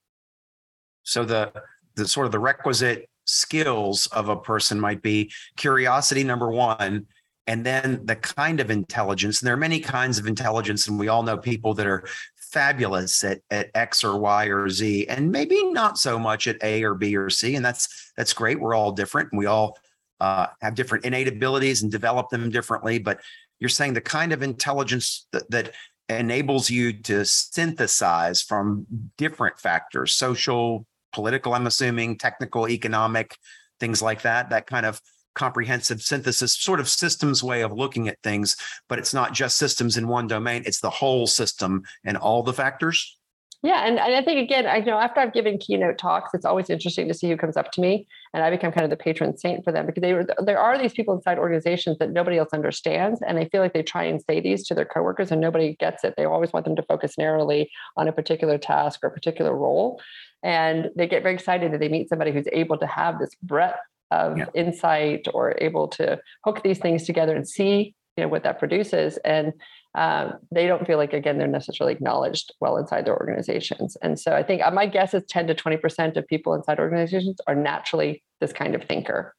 So 1.03 1.25
the 1.25 1.51
the 1.95 2.07
sort 2.07 2.25
of 2.25 2.31
the 2.31 2.39
requisite 2.39 3.09
skills 3.25 4.07
of 4.07 4.29
a 4.29 4.35
person 4.35 4.79
might 4.79 5.01
be 5.01 5.31
curiosity 5.55 6.23
number 6.23 6.49
one 6.49 7.05
and 7.47 7.65
then 7.65 8.01
the 8.05 8.15
kind 8.15 8.59
of 8.59 8.69
intelligence 8.69 9.41
and 9.41 9.47
there 9.47 9.53
are 9.53 9.57
many 9.57 9.79
kinds 9.79 10.17
of 10.17 10.27
intelligence 10.27 10.87
and 10.87 10.99
we 10.99 11.07
all 11.07 11.23
know 11.23 11.37
people 11.37 11.73
that 11.73 11.87
are 11.87 12.05
fabulous 12.35 13.23
at, 13.23 13.39
at 13.49 13.69
x 13.75 14.03
or 14.03 14.19
y 14.19 14.45
or 14.45 14.69
z 14.69 15.07
and 15.07 15.31
maybe 15.31 15.63
not 15.71 15.97
so 15.97 16.19
much 16.19 16.47
at 16.47 16.61
a 16.63 16.83
or 16.83 16.93
b 16.93 17.15
or 17.15 17.29
c 17.29 17.55
and 17.55 17.65
that's 17.65 18.11
that's 18.17 18.33
great 18.33 18.59
we're 18.59 18.75
all 18.75 18.91
different 18.91 19.29
and 19.31 19.39
we 19.39 19.45
all 19.45 19.77
uh, 20.19 20.45
have 20.61 20.75
different 20.75 21.03
innate 21.03 21.27
abilities 21.27 21.81
and 21.81 21.91
develop 21.91 22.29
them 22.29 22.49
differently 22.49 22.99
but 22.99 23.21
you're 23.59 23.69
saying 23.69 23.93
the 23.93 24.01
kind 24.01 24.33
of 24.33 24.43
intelligence 24.43 25.27
that, 25.31 25.49
that 25.49 25.73
enables 26.09 26.69
you 26.69 26.91
to 26.91 27.23
synthesize 27.25 28.41
from 28.41 28.85
different 29.17 29.59
factors 29.59 30.13
social 30.13 30.85
political 31.13 31.53
i'm 31.53 31.67
assuming 31.67 32.17
technical 32.17 32.67
economic 32.67 33.37
things 33.79 34.01
like 34.01 34.21
that 34.21 34.49
that 34.49 34.67
kind 34.67 34.85
of 34.85 35.01
comprehensive 35.33 36.01
synthesis 36.01 36.53
sort 36.53 36.79
of 36.79 36.89
systems 36.89 37.41
way 37.41 37.61
of 37.61 37.71
looking 37.71 38.07
at 38.09 38.21
things 38.21 38.57
but 38.89 38.99
it's 38.99 39.13
not 39.13 39.33
just 39.33 39.57
systems 39.57 39.95
in 39.97 40.07
one 40.07 40.27
domain 40.27 40.63
it's 40.65 40.81
the 40.81 40.89
whole 40.89 41.25
system 41.25 41.81
and 42.03 42.17
all 42.17 42.43
the 42.43 42.53
factors 42.53 43.17
yeah 43.63 43.85
and, 43.85 43.99
and 43.99 44.15
i 44.15 44.21
think 44.21 44.39
again 44.39 44.65
i 44.65 44.79
know 44.79 44.97
after 44.97 45.19
i've 45.19 45.33
given 45.33 45.57
keynote 45.57 45.97
talks 45.97 46.33
it's 46.33 46.45
always 46.45 46.69
interesting 46.69 47.07
to 47.07 47.13
see 47.13 47.29
who 47.29 47.37
comes 47.37 47.57
up 47.57 47.71
to 47.71 47.81
me 47.81 48.07
and 48.33 48.43
i 48.43 48.49
become 48.49 48.71
kind 48.71 48.83
of 48.83 48.89
the 48.89 48.97
patron 48.97 49.37
saint 49.37 49.63
for 49.63 49.71
them 49.71 49.85
because 49.85 50.01
they 50.01 50.15
there 50.43 50.59
are 50.59 50.77
these 50.77 50.93
people 50.93 51.13
inside 51.13 51.37
organizations 51.37 51.97
that 51.99 52.11
nobody 52.11 52.37
else 52.37 52.49
understands 52.53 53.21
and 53.25 53.37
they 53.37 53.45
feel 53.49 53.61
like 53.61 53.73
they 53.73 53.83
try 53.83 54.03
and 54.03 54.21
say 54.21 54.39
these 54.39 54.65
to 54.65 54.73
their 54.73 54.85
coworkers 54.85 55.31
and 55.31 55.41
nobody 55.41 55.75
gets 55.79 56.03
it 56.03 56.13
they 56.17 56.25
always 56.25 56.51
want 56.53 56.65
them 56.65 56.75
to 56.75 56.83
focus 56.83 57.17
narrowly 57.17 57.69
on 57.97 58.07
a 58.07 58.11
particular 58.11 58.57
task 58.57 58.99
or 59.03 59.07
a 59.07 59.11
particular 59.11 59.55
role 59.55 60.01
and 60.43 60.89
they 60.95 61.07
get 61.07 61.23
very 61.23 61.35
excited 61.35 61.71
that 61.71 61.79
they 61.79 61.89
meet 61.89 62.09
somebody 62.09 62.31
who's 62.31 62.47
able 62.51 62.77
to 62.77 62.87
have 62.87 63.19
this 63.19 63.35
breadth 63.43 63.79
of 64.09 64.37
yeah. 64.37 64.45
insight 64.55 65.27
or 65.33 65.55
able 65.59 65.87
to 65.87 66.19
hook 66.43 66.61
these 66.63 66.79
things 66.79 67.05
together 67.05 67.35
and 67.35 67.47
see 67.47 67.95
you 68.17 68.23
know 68.23 68.27
what 68.27 68.43
that 68.43 68.59
produces 68.59 69.17
and 69.23 69.53
um, 69.95 70.33
they 70.51 70.67
don't 70.67 70.87
feel 70.87 70.97
like 70.97 71.13
again 71.13 71.37
they're 71.37 71.47
necessarily 71.47 71.93
acknowledged 71.93 72.53
well 72.61 72.77
inside 72.77 73.05
their 73.05 73.17
organizations. 73.17 73.97
And 74.01 74.19
so 74.19 74.33
i 74.33 74.43
think 74.43 74.61
uh, 74.61 74.71
my 74.71 74.85
guess 74.85 75.13
is 75.13 75.23
10 75.27 75.47
to 75.47 75.55
20% 75.55 76.17
of 76.17 76.27
people 76.27 76.53
inside 76.53 76.79
organizations 76.79 77.37
are 77.47 77.55
naturally 77.55 78.23
this 78.39 78.53
kind 78.53 78.75
of 78.75 78.83
thinker. 78.83 79.35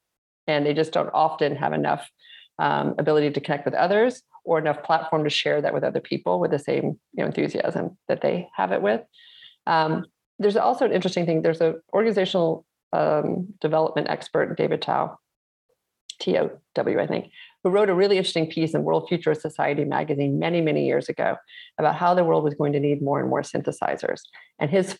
And 0.46 0.66
they 0.66 0.74
just 0.74 0.92
don't 0.92 1.10
often 1.14 1.56
have 1.56 1.72
enough 1.72 2.10
um, 2.58 2.94
ability 2.98 3.30
to 3.30 3.40
connect 3.40 3.64
with 3.64 3.74
others 3.74 4.22
or 4.44 4.58
enough 4.58 4.82
platform 4.82 5.24
to 5.24 5.30
share 5.30 5.62
that 5.62 5.72
with 5.72 5.84
other 5.84 6.00
people 6.00 6.40
with 6.40 6.50
the 6.50 6.58
same 6.58 6.84
you 6.84 7.22
know, 7.22 7.26
enthusiasm 7.26 7.96
that 8.08 8.20
they 8.20 8.48
have 8.54 8.72
it 8.72 8.82
with. 8.82 9.00
Um, 9.66 10.06
there's 10.38 10.56
also 10.56 10.84
an 10.84 10.92
interesting 10.92 11.26
thing. 11.26 11.42
There's 11.42 11.60
an 11.60 11.80
organizational 11.92 12.66
um, 12.92 13.54
development 13.60 14.08
expert, 14.10 14.56
David 14.56 14.82
Tow, 14.82 15.16
T 16.20 16.36
O 16.38 16.50
W, 16.74 17.00
I 17.00 17.06
think, 17.06 17.30
who 17.62 17.70
wrote 17.70 17.88
a 17.88 17.94
really 17.94 18.16
interesting 18.16 18.48
piece 18.48 18.74
in 18.74 18.84
World 18.84 19.06
Futurist 19.08 19.40
Society 19.40 19.84
magazine 19.84 20.38
many, 20.38 20.60
many 20.60 20.86
years 20.86 21.08
ago 21.08 21.36
about 21.78 21.96
how 21.96 22.14
the 22.14 22.24
world 22.24 22.44
was 22.44 22.54
going 22.54 22.72
to 22.72 22.80
need 22.80 23.02
more 23.02 23.20
and 23.20 23.28
more 23.28 23.42
synthesizers. 23.42 24.22
And 24.58 24.70
his 24.70 24.98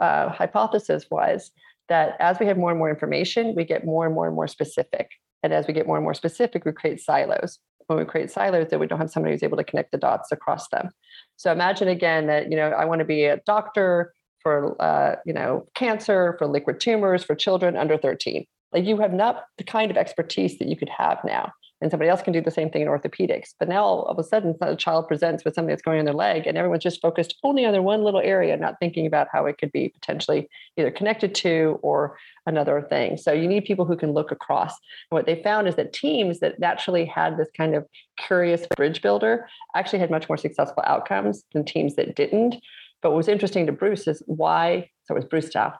uh, 0.00 0.30
hypothesis 0.30 1.06
was 1.10 1.50
that 1.88 2.16
as 2.20 2.38
we 2.38 2.46
have 2.46 2.56
more 2.56 2.70
and 2.70 2.78
more 2.78 2.90
information, 2.90 3.54
we 3.54 3.64
get 3.64 3.84
more 3.84 4.06
and 4.06 4.14
more 4.14 4.26
and 4.26 4.34
more 4.34 4.48
specific. 4.48 5.10
And 5.42 5.52
as 5.52 5.66
we 5.66 5.74
get 5.74 5.86
more 5.86 5.96
and 5.96 6.04
more 6.04 6.14
specific, 6.14 6.64
we 6.64 6.72
create 6.72 7.00
silos. 7.00 7.58
When 7.86 7.98
we 7.98 8.04
create 8.04 8.30
silos, 8.30 8.68
then 8.70 8.78
we 8.78 8.86
don't 8.86 9.00
have 9.00 9.10
somebody 9.10 9.34
who's 9.34 9.42
able 9.42 9.56
to 9.56 9.64
connect 9.64 9.90
the 9.90 9.98
dots 9.98 10.30
across 10.30 10.68
them. 10.68 10.90
So 11.36 11.50
imagine 11.50 11.88
again 11.88 12.26
that, 12.26 12.50
you 12.50 12.56
know, 12.56 12.70
I 12.70 12.84
want 12.84 13.00
to 13.00 13.04
be 13.04 13.24
a 13.24 13.38
doctor 13.46 14.12
for 14.42 14.80
uh, 14.80 15.16
you 15.24 15.32
know 15.32 15.66
cancer, 15.74 16.34
for 16.38 16.46
liquid 16.46 16.80
tumors, 16.80 17.22
for 17.24 17.34
children 17.34 17.76
under 17.76 17.96
13. 17.96 18.46
Like 18.72 18.84
you 18.84 18.98
have 18.98 19.12
not 19.12 19.44
the 19.58 19.64
kind 19.64 19.90
of 19.90 19.96
expertise 19.96 20.58
that 20.58 20.68
you 20.68 20.76
could 20.76 20.88
have 20.88 21.18
now. 21.24 21.52
And 21.80 21.90
somebody 21.90 22.10
else 22.10 22.20
can 22.20 22.32
do 22.32 22.42
the 22.42 22.50
same 22.50 22.68
thing 22.68 22.82
in 22.82 22.88
orthopedics. 22.88 23.54
But 23.58 23.68
now 23.68 23.84
all 23.84 24.02
of 24.04 24.18
a 24.18 24.24
sudden, 24.24 24.54
a 24.60 24.76
child 24.76 25.08
presents 25.08 25.44
with 25.44 25.54
something 25.54 25.70
that's 25.70 25.82
going 25.82 25.98
on 25.98 26.04
their 26.04 26.14
leg, 26.14 26.46
and 26.46 26.58
everyone's 26.58 26.82
just 26.82 27.00
focused 27.00 27.36
only 27.42 27.64
on 27.64 27.72
their 27.72 27.82
one 27.82 28.04
little 28.04 28.20
area, 28.20 28.56
not 28.56 28.76
thinking 28.80 29.06
about 29.06 29.28
how 29.32 29.46
it 29.46 29.56
could 29.56 29.72
be 29.72 29.88
potentially 29.88 30.48
either 30.76 30.90
connected 30.90 31.34
to 31.36 31.78
or 31.82 32.18
another 32.46 32.82
thing. 32.82 33.16
So 33.16 33.32
you 33.32 33.48
need 33.48 33.64
people 33.64 33.86
who 33.86 33.96
can 33.96 34.12
look 34.12 34.30
across. 34.30 34.72
And 35.10 35.16
what 35.16 35.26
they 35.26 35.42
found 35.42 35.68
is 35.68 35.76
that 35.76 35.92
teams 35.92 36.40
that 36.40 36.58
naturally 36.58 37.06
had 37.06 37.36
this 37.36 37.48
kind 37.56 37.74
of 37.74 37.86
curious 38.18 38.66
bridge 38.76 39.00
builder 39.00 39.48
actually 39.74 40.00
had 40.00 40.10
much 40.10 40.28
more 40.28 40.36
successful 40.36 40.82
outcomes 40.86 41.44
than 41.52 41.64
teams 41.64 41.96
that 41.96 42.14
didn't. 42.14 42.56
But 43.02 43.10
what 43.10 43.16
was 43.16 43.28
interesting 43.28 43.64
to 43.66 43.72
Bruce 43.72 44.06
is 44.06 44.22
why, 44.26 44.90
so 45.04 45.14
it 45.14 45.18
was 45.18 45.24
Bruce 45.24 45.48
Tow, 45.48 45.72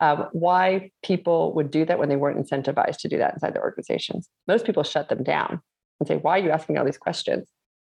um, 0.00 0.28
why 0.32 0.90
people 1.02 1.54
would 1.54 1.70
do 1.70 1.84
that 1.84 1.98
when 1.98 2.08
they 2.08 2.16
weren't 2.16 2.38
incentivized 2.38 2.98
to 2.98 3.08
do 3.08 3.18
that 3.18 3.34
inside 3.34 3.54
their 3.54 3.62
organizations. 3.62 4.28
Most 4.46 4.66
people 4.66 4.82
shut 4.82 5.08
them 5.08 5.22
down 5.22 5.60
and 6.00 6.06
say, 6.06 6.16
why 6.16 6.38
are 6.38 6.42
you 6.42 6.50
asking 6.50 6.78
all 6.78 6.84
these 6.84 6.98
questions? 6.98 7.48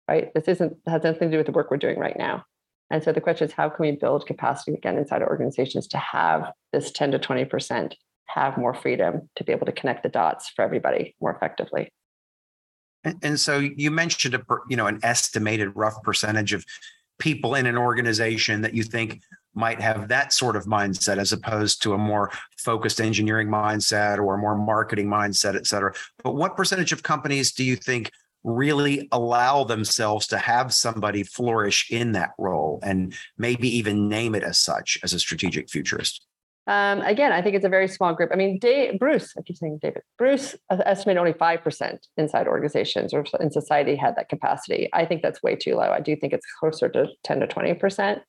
Right? 0.07 0.33
This 0.33 0.47
isn't 0.47 0.77
has 0.87 1.03
nothing 1.03 1.29
to 1.29 1.31
do 1.31 1.37
with 1.37 1.45
the 1.45 1.51
work 1.51 1.69
we're 1.69 1.77
doing 1.77 1.99
right 1.99 2.17
now. 2.17 2.43
And 2.89 3.03
so 3.03 3.13
the 3.13 3.21
question 3.21 3.47
is, 3.47 3.53
how 3.53 3.69
can 3.69 3.85
we 3.85 3.91
build 3.93 4.25
capacity 4.25 4.73
again 4.73 4.97
inside 4.97 5.21
our 5.21 5.29
organizations 5.29 5.87
to 5.87 5.97
have 5.97 6.51
this 6.73 6.91
10 6.91 7.11
to 7.11 7.19
20% 7.19 7.93
have 8.25 8.57
more 8.57 8.73
freedom 8.73 9.29
to 9.37 9.43
be 9.43 9.53
able 9.53 9.65
to 9.65 9.71
connect 9.71 10.03
the 10.03 10.09
dots 10.09 10.49
for 10.49 10.63
everybody 10.63 11.15
more 11.21 11.33
effectively? 11.33 11.89
And, 13.03 13.17
and 13.23 13.39
so 13.39 13.59
you 13.59 13.91
mentioned 13.91 14.35
a 14.35 14.43
you 14.69 14.75
know 14.75 14.87
an 14.87 14.99
estimated 15.03 15.71
rough 15.75 16.01
percentage 16.03 16.53
of 16.53 16.65
people 17.19 17.55
in 17.55 17.65
an 17.65 17.77
organization 17.77 18.61
that 18.61 18.73
you 18.73 18.83
think 18.83 19.21
might 19.53 19.81
have 19.81 20.07
that 20.07 20.33
sort 20.33 20.55
of 20.55 20.65
mindset 20.65 21.17
as 21.17 21.33
opposed 21.33 21.81
to 21.83 21.93
a 21.93 21.97
more 21.97 22.31
focused 22.57 23.01
engineering 23.01 23.47
mindset 23.47 24.17
or 24.17 24.35
a 24.35 24.37
more 24.37 24.55
marketing 24.55 25.07
mindset, 25.07 25.55
et 25.55 25.67
cetera. 25.67 25.93
But 26.23 26.35
what 26.35 26.55
percentage 26.55 26.91
of 26.91 27.03
companies 27.03 27.51
do 27.51 27.63
you 27.63 27.75
think 27.75 28.11
really 28.43 29.07
allow 29.11 29.63
themselves 29.63 30.27
to 30.27 30.37
have 30.37 30.73
somebody 30.73 31.23
flourish 31.23 31.91
in 31.91 32.13
that 32.13 32.31
role 32.37 32.79
and 32.83 33.13
maybe 33.37 33.67
even 33.77 34.09
name 34.09 34.35
it 34.35 34.43
as 34.43 34.57
such 34.57 34.97
as 35.03 35.13
a 35.13 35.19
strategic 35.19 35.69
futurist? 35.69 36.25
Um, 36.67 37.01
again, 37.01 37.31
I 37.31 37.41
think 37.41 37.55
it's 37.55 37.65
a 37.65 37.69
very 37.69 37.87
small 37.87 38.13
group. 38.13 38.29
I 38.31 38.35
mean, 38.35 38.59
Dave, 38.59 38.99
Bruce, 38.99 39.33
I 39.37 39.41
keep 39.41 39.57
saying 39.57 39.79
David, 39.81 40.03
Bruce 40.17 40.55
estimated 40.69 41.19
only 41.19 41.33
5% 41.33 41.97
inside 42.17 42.47
organizations 42.47 43.13
or 43.13 43.25
in 43.39 43.51
society 43.51 43.95
had 43.95 44.15
that 44.15 44.29
capacity. 44.29 44.87
I 44.93 45.05
think 45.05 45.23
that's 45.23 45.41
way 45.41 45.55
too 45.55 45.75
low. 45.75 45.89
I 45.89 45.99
do 45.99 46.15
think 46.15 46.33
it's 46.33 46.45
closer 46.59 46.87
to 46.89 47.07
10 47.23 47.39
to 47.39 47.47
20%. 47.47 48.21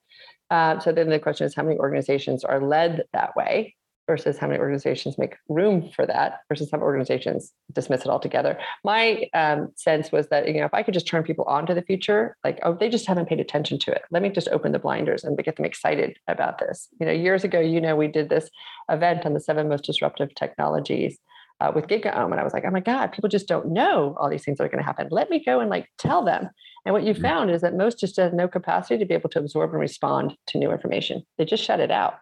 Um, 0.52 0.80
so 0.80 0.92
then 0.92 1.09
the 1.09 1.18
question 1.18 1.47
is 1.47 1.54
how 1.54 1.64
many 1.64 1.78
organizations 1.78 2.44
are 2.44 2.61
led 2.61 3.04
that 3.12 3.35
way? 3.35 3.75
versus 4.06 4.37
how 4.37 4.47
many 4.47 4.59
organizations 4.59 5.16
make 5.16 5.37
room 5.49 5.88
for 5.94 6.04
that 6.04 6.40
versus 6.49 6.68
some 6.68 6.82
organizations 6.82 7.52
dismiss 7.73 8.02
it 8.02 8.09
altogether. 8.09 8.59
My 8.85 9.26
um, 9.32 9.68
sense 9.76 10.11
was 10.11 10.28
that 10.28 10.49
you 10.49 10.61
know 10.61 10.66
if 10.66 10.75
I 10.75 10.82
could 10.82 10.94
just 10.94 11.06
turn 11.06 11.23
people 11.23 11.44
on 11.44 11.66
to 11.66 11.75
the 11.75 11.82
future, 11.82 12.37
like 12.44 12.59
oh 12.62 12.75
they 12.75 12.88
just 12.88 13.06
haven't 13.06 13.28
paid 13.28 13.40
attention 13.40 13.78
to 13.80 13.92
it. 13.92 14.02
Let 14.11 14.23
me 14.23 14.30
just 14.30 14.49
open 14.49 14.73
the 14.73 14.78
blinders 14.78 15.25
and 15.25 15.38
get 15.38 15.56
them 15.56 15.64
excited 15.64 16.18
about 16.28 16.59
this. 16.59 16.88
You 17.00 17.06
know, 17.06 17.12
years 17.12 17.44
ago, 17.44 17.61
you 17.61 17.80
know, 17.80 17.97
we 17.97 18.09
did 18.09 18.28
this 18.28 18.50
event 18.90 19.25
on 19.25 19.35
the 19.35 19.40
seven 19.40 19.68
most 19.68 19.85
disruptive 19.85 20.35
technologies. 20.35 21.18
Uh, 21.61 21.71
with 21.73 21.87
GigaOM, 21.87 22.32
and 22.32 22.40
I 22.40 22.42
was 22.42 22.52
like, 22.52 22.64
oh 22.66 22.73
my 22.73 22.80
God, 22.80 23.12
people 23.12 23.28
just 23.28 23.47
don't 23.47 23.68
know 23.68 24.16
all 24.18 24.28
these 24.28 24.44
things 24.44 24.59
that 24.59 24.64
are 24.64 24.68
going 24.68 24.82
to 24.82 24.85
happen. 24.85 25.06
Let 25.12 25.30
me 25.30 25.44
go 25.44 25.61
and 25.61 25.71
like 25.71 25.87
tell 25.97 26.25
them. 26.25 26.50
And 26.84 26.92
what 26.92 27.04
you 27.04 27.14
mm-hmm. 27.14 27.22
found 27.22 27.50
is 27.50 27.60
that 27.62 27.76
most 27.76 27.98
just 27.98 28.16
have 28.16 28.32
no 28.32 28.48
capacity 28.48 28.98
to 28.98 29.04
be 29.04 29.14
able 29.14 29.30
to 29.30 29.38
absorb 29.38 29.70
and 29.70 29.80
respond 29.80 30.36
to 30.48 30.58
new 30.58 30.72
information. 30.72 31.24
They 31.38 31.44
just 31.44 31.64
shut 31.64 31.80
it 31.80 31.90
out. 31.90 32.14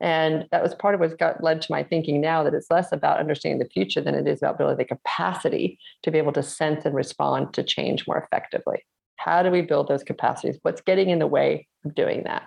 And 0.00 0.46
that 0.50 0.62
was 0.62 0.74
part 0.74 0.94
of 0.94 1.00
what 1.00 1.18
got 1.18 1.42
led 1.42 1.60
to 1.62 1.72
my 1.72 1.82
thinking 1.82 2.20
now 2.20 2.42
that 2.42 2.54
it's 2.54 2.70
less 2.70 2.90
about 2.90 3.18
understanding 3.18 3.58
the 3.58 3.68
future 3.68 4.00
than 4.00 4.14
it 4.14 4.26
is 4.26 4.38
about 4.38 4.56
building 4.56 4.78
the 4.78 4.84
capacity 4.84 5.78
to 6.02 6.10
be 6.10 6.18
able 6.18 6.32
to 6.32 6.42
sense 6.42 6.86
and 6.86 6.94
respond 6.94 7.52
to 7.54 7.62
change 7.62 8.06
more 8.06 8.16
effectively. 8.16 8.82
How 9.16 9.42
do 9.42 9.50
we 9.50 9.60
build 9.60 9.88
those 9.88 10.02
capacities? 10.02 10.58
What's 10.62 10.80
getting 10.80 11.10
in 11.10 11.18
the 11.18 11.26
way 11.26 11.66
of 11.84 11.94
doing 11.94 12.22
that? 12.24 12.44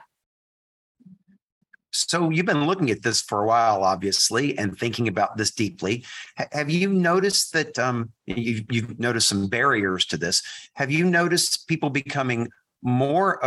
So 1.93 2.31
you've 2.31 2.47
been 2.47 2.65
looking 2.65 2.89
at 2.89 3.03
this 3.03 3.21
for 3.21 3.43
a 3.43 3.47
while, 3.47 3.83
obviously, 3.83 4.57
and 4.57 4.77
thinking 4.77 5.07
about 5.07 5.38
this 5.38 5.51
deeply. 5.51 6.03
have 6.51 6.69
you 6.69 6.89
noticed 6.89 7.53
that 7.53 7.77
um, 7.77 8.12
you've, 8.25 8.65
you've 8.71 9.00
noticed 9.00 9.29
some 9.29 9.47
barriers 9.47 10.05
to 10.07 10.17
this? 10.17 10.41
Have 10.73 10.89
you 10.89 11.05
noticed 11.05 11.67
people 11.67 11.91
becoming 11.91 12.50
more 12.81 13.39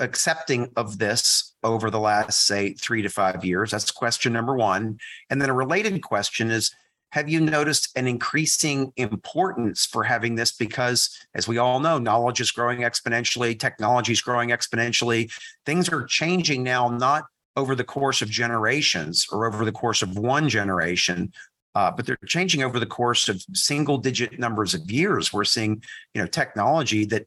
accepting 0.00 0.70
of 0.76 0.98
this 0.98 1.54
over 1.64 1.90
the 1.90 1.98
last, 1.98 2.46
say, 2.46 2.72
three 2.74 3.02
to 3.02 3.08
five 3.08 3.44
years? 3.44 3.72
That's 3.72 3.90
question 3.90 4.32
number 4.32 4.56
one. 4.56 4.98
And 5.28 5.42
then 5.42 5.50
a 5.50 5.54
related 5.54 6.00
question 6.00 6.52
is 6.52 6.70
Have 7.10 7.28
you 7.28 7.40
noticed 7.40 7.90
an 7.98 8.06
increasing 8.06 8.92
importance 8.96 9.86
for 9.86 10.04
having 10.04 10.36
this? 10.36 10.52
Because, 10.52 11.10
as 11.34 11.48
we 11.48 11.58
all 11.58 11.80
know, 11.80 11.98
knowledge 11.98 12.40
is 12.40 12.52
growing 12.52 12.80
exponentially, 12.80 13.58
technology 13.58 14.12
is 14.12 14.22
growing 14.22 14.50
exponentially. 14.50 15.32
Things 15.66 15.88
are 15.88 16.04
changing 16.04 16.62
now, 16.62 16.88
not 16.88 17.24
over 17.58 17.74
the 17.74 17.84
course 17.84 18.22
of 18.22 18.30
generations 18.30 19.26
or 19.32 19.46
over 19.46 19.64
the 19.64 19.72
course 19.72 20.00
of 20.00 20.16
one 20.16 20.48
generation, 20.48 21.32
uh, 21.74 21.90
but 21.90 22.06
they're 22.06 22.18
changing 22.24 22.62
over 22.62 22.78
the 22.78 22.86
course 22.86 23.28
of 23.28 23.42
single 23.52 23.98
digit 23.98 24.38
numbers 24.38 24.74
of 24.74 24.88
years. 24.90 25.32
We're 25.32 25.44
seeing, 25.44 25.82
you 26.14 26.22
know, 26.22 26.28
technology 26.28 27.04
that 27.06 27.26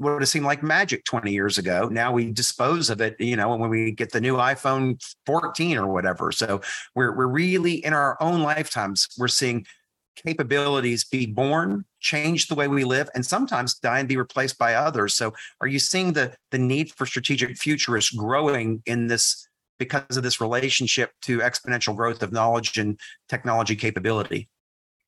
would 0.00 0.20
have 0.20 0.28
seemed 0.28 0.44
like 0.44 0.64
magic 0.64 1.04
20 1.04 1.30
years 1.30 1.56
ago. 1.56 1.88
Now 1.88 2.12
we 2.12 2.32
dispose 2.32 2.90
of 2.90 3.00
it, 3.00 3.14
you 3.20 3.36
know, 3.36 3.54
when 3.54 3.70
we 3.70 3.92
get 3.92 4.10
the 4.10 4.20
new 4.20 4.34
iPhone 4.34 5.00
14 5.24 5.78
or 5.78 5.86
whatever. 5.86 6.32
So 6.32 6.60
we're 6.96 7.16
we're 7.16 7.28
really 7.28 7.84
in 7.84 7.92
our 7.92 8.16
own 8.20 8.42
lifetimes, 8.42 9.06
we're 9.16 9.28
seeing 9.28 9.64
capabilities 10.16 11.04
be 11.04 11.26
born 11.26 11.84
change 12.00 12.48
the 12.48 12.54
way 12.54 12.66
we 12.66 12.84
live 12.84 13.08
and 13.14 13.24
sometimes 13.24 13.74
die 13.74 14.00
and 14.00 14.08
be 14.08 14.16
replaced 14.16 14.58
by 14.58 14.74
others. 14.74 15.14
So 15.14 15.32
are 15.60 15.68
you 15.68 15.78
seeing 15.78 16.12
the 16.12 16.34
the 16.50 16.58
need 16.58 16.92
for 16.92 17.06
strategic 17.06 17.56
futurists 17.56 18.10
growing 18.12 18.82
in 18.86 19.06
this 19.06 19.48
because 19.78 20.16
of 20.16 20.22
this 20.22 20.40
relationship 20.40 21.12
to 21.22 21.38
exponential 21.38 21.96
growth 21.96 22.22
of 22.22 22.32
knowledge 22.32 22.78
and 22.78 22.98
technology 23.28 23.76
capability? 23.76 24.48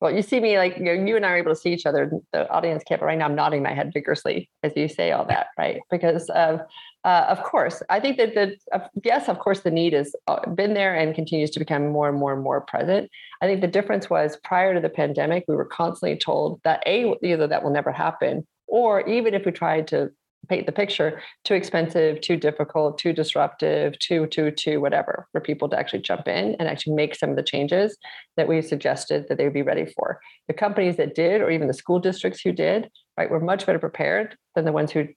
Well, 0.01 0.11
you 0.11 0.23
see 0.23 0.39
me 0.39 0.57
like 0.57 0.77
you, 0.77 0.83
know, 0.83 0.93
you 0.93 1.15
and 1.15 1.23
I 1.23 1.29
are 1.29 1.37
able 1.37 1.51
to 1.51 1.55
see 1.55 1.71
each 1.71 1.85
other. 1.85 2.11
The 2.33 2.49
audience 2.49 2.83
can't, 2.83 2.99
but 2.99 3.05
right 3.05 3.17
now 3.19 3.25
I'm 3.25 3.35
nodding 3.35 3.61
my 3.61 3.75
head 3.75 3.91
vigorously 3.93 4.49
as 4.63 4.73
you 4.75 4.87
say 4.87 5.11
all 5.11 5.25
that, 5.25 5.47
right? 5.59 5.79
Because 5.91 6.27
of, 6.31 6.61
uh, 7.03 7.25
of 7.29 7.43
course, 7.43 7.83
I 7.87 7.99
think 7.99 8.17
that 8.17 8.33
the 8.33 8.57
uh, 8.71 8.87
yes, 9.03 9.29
of 9.29 9.37
course, 9.37 9.59
the 9.59 9.69
need 9.69 9.93
has 9.93 10.15
uh, 10.27 10.49
been 10.49 10.73
there 10.73 10.95
and 10.95 11.13
continues 11.13 11.51
to 11.51 11.59
become 11.59 11.89
more 11.89 12.09
and 12.09 12.17
more 12.17 12.33
and 12.33 12.41
more 12.41 12.61
present. 12.61 13.11
I 13.41 13.45
think 13.45 13.61
the 13.61 13.67
difference 13.67 14.09
was 14.09 14.37
prior 14.43 14.73
to 14.73 14.79
the 14.79 14.89
pandemic, 14.89 15.45
we 15.47 15.55
were 15.55 15.65
constantly 15.65 16.17
told 16.17 16.61
that 16.63 16.81
a 16.87 17.13
either 17.21 17.45
that 17.45 17.63
will 17.63 17.71
never 17.71 17.91
happen, 17.91 18.47
or 18.65 19.07
even 19.07 19.35
if 19.35 19.45
we 19.45 19.51
tried 19.51 19.87
to 19.89 20.09
the 20.49 20.71
picture 20.71 21.21
too 21.45 21.53
expensive 21.53 22.19
too 22.19 22.35
difficult 22.35 22.97
too 22.97 23.13
disruptive 23.13 23.97
too 23.99 24.27
too 24.27 24.51
too 24.51 24.81
whatever 24.81 25.27
for 25.31 25.39
people 25.39 25.69
to 25.69 25.77
actually 25.79 26.01
jump 26.01 26.27
in 26.27 26.55
and 26.59 26.67
actually 26.67 26.93
make 26.93 27.15
some 27.15 27.29
of 27.29 27.35
the 27.35 27.43
changes 27.43 27.97
that 28.35 28.47
we 28.47 28.61
suggested 28.61 29.25
that 29.29 29.37
they 29.37 29.45
would 29.45 29.53
be 29.53 29.61
ready 29.61 29.85
for. 29.85 30.19
The 30.47 30.53
companies 30.53 30.97
that 30.97 31.15
did 31.15 31.41
or 31.41 31.49
even 31.51 31.67
the 31.67 31.73
school 31.73 31.99
districts 31.99 32.41
who 32.41 32.51
did 32.51 32.89
right 33.17 33.29
were 33.29 33.39
much 33.39 33.65
better 33.65 33.79
prepared 33.79 34.35
than 34.55 34.65
the 34.65 34.71
ones 34.71 34.91
who 34.91 35.07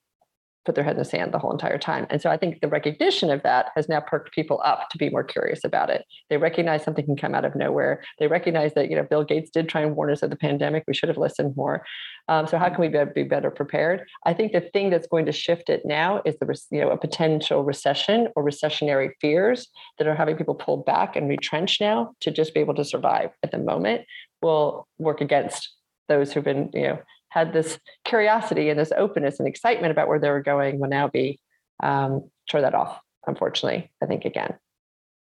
put 0.65 0.75
their 0.75 0.83
head 0.83 0.93
in 0.93 0.99
the 0.99 1.05
sand 1.05 1.33
the 1.33 1.39
whole 1.39 1.51
entire 1.51 1.77
time. 1.77 2.07
And 2.09 2.21
so 2.21 2.29
I 2.29 2.37
think 2.37 2.59
the 2.59 2.67
recognition 2.67 3.29
of 3.29 3.43
that 3.43 3.67
has 3.75 3.87
now 3.87 3.99
perked 3.99 4.33
people 4.33 4.61
up 4.65 4.89
to 4.89 4.97
be 4.97 5.09
more 5.09 5.23
curious 5.23 5.63
about 5.63 5.89
it. 5.89 6.05
They 6.29 6.37
recognize 6.37 6.83
something 6.83 7.05
can 7.05 7.15
come 7.15 7.35
out 7.35 7.45
of 7.45 7.55
nowhere. 7.55 8.03
They 8.19 8.27
recognize 8.27 8.73
that 8.73 8.89
you 8.89 8.95
know 8.95 9.03
Bill 9.03 9.23
Gates 9.23 9.49
did 9.49 9.69
try 9.69 9.81
and 9.81 9.95
warn 9.95 10.11
us 10.11 10.23
of 10.23 10.29
the 10.29 10.35
pandemic. 10.35 10.83
We 10.87 10.93
should 10.93 11.09
have 11.09 11.17
listened 11.17 11.55
more. 11.55 11.85
Um, 12.27 12.47
so 12.47 12.57
how 12.57 12.69
can 12.69 12.81
we 12.81 12.87
be, 13.13 13.23
better 13.23 13.51
prepared? 13.51 14.03
I 14.25 14.33
think 14.33 14.51
the 14.51 14.61
thing 14.61 14.89
that's 14.89 15.07
going 15.07 15.25
to 15.27 15.31
shift 15.31 15.69
it 15.69 15.83
now 15.85 16.21
is 16.25 16.35
the 16.39 16.59
you 16.71 16.81
know 16.81 16.89
a 16.89 16.97
potential 16.97 17.63
recession 17.63 18.29
or 18.35 18.43
recessionary 18.43 19.11
fears 19.21 19.67
that 19.97 20.07
are 20.07 20.15
having 20.15 20.35
people 20.35 20.55
pull 20.55 20.77
back 20.77 21.15
and 21.15 21.29
retrench 21.29 21.79
now 21.79 22.11
to 22.21 22.31
just 22.31 22.53
be 22.53 22.59
able 22.59 22.75
to 22.75 22.85
survive 22.85 23.29
at 23.43 23.51
the 23.51 23.57
moment 23.57 24.01
will 24.41 24.87
work 24.97 25.21
against 25.21 25.71
those 26.07 26.31
who've 26.31 26.43
been 26.43 26.69
you 26.73 26.83
know 26.83 26.99
had 27.35 27.51
this 27.51 27.77
curiosity 28.05 28.69
and 28.69 28.79
this 28.79 28.93
openness 28.97 29.39
and 29.39 29.47
excitement 29.47 29.91
about 29.91 30.07
where 30.07 30.19
they 30.19 30.29
were 30.29 30.41
going 30.41 30.79
will 30.79 30.87
now 30.87 31.09
be 31.09 31.37
um, 31.83 32.31
turn 32.49 32.61
that 32.61 32.73
off 32.73 32.99
unfortunately 33.27 33.91
i 34.01 34.05
think 34.05 34.25
again. 34.25 34.55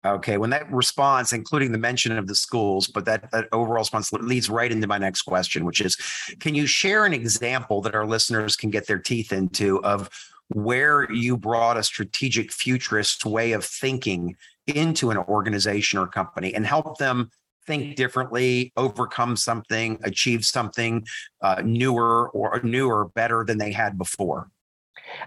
Okay 0.06 0.38
when 0.38 0.52
that 0.52 0.72
response 0.72 1.34
including 1.34 1.72
the 1.72 1.80
mention 1.80 2.16
of 2.16 2.28
the 2.28 2.36
schools 2.36 2.88
but 2.88 3.06
that, 3.06 3.32
that 3.32 3.48
overall 3.52 3.80
response 3.80 4.14
leads 4.14 4.50
right 4.52 4.72
into 4.72 4.88
my 4.88 5.00
next 5.00 5.24
question 5.24 5.66
which 5.66 5.82
is 5.82 5.98
can 6.40 6.54
you 6.54 6.68
share 6.68 7.06
an 7.06 7.14
example 7.14 7.82
that 7.82 7.96
our 7.96 8.06
listeners 8.06 8.56
can 8.56 8.70
get 8.70 8.86
their 8.86 9.00
teeth 9.00 9.34
into 9.34 9.84
of 9.84 10.10
where 10.50 11.12
you 11.12 11.36
brought 11.36 11.76
a 11.76 11.82
strategic 11.82 12.52
futurist 12.52 13.26
way 13.26 13.54
of 13.54 13.66
thinking 13.66 14.36
into 14.68 15.10
an 15.10 15.18
organization 15.18 15.98
or 15.98 16.06
company 16.06 16.54
and 16.54 16.68
help 16.68 17.00
them 17.00 17.32
think 17.66 17.96
differently, 17.96 18.72
overcome 18.78 19.36
something, 19.36 20.00
achieve 20.04 20.46
something 20.46 21.06
uh, 21.42 21.62
newer 21.64 22.30
or 22.30 22.60
newer, 22.64 23.06
better 23.10 23.44
than 23.46 23.58
they 23.58 23.72
had 23.72 23.98
before. 23.98 24.50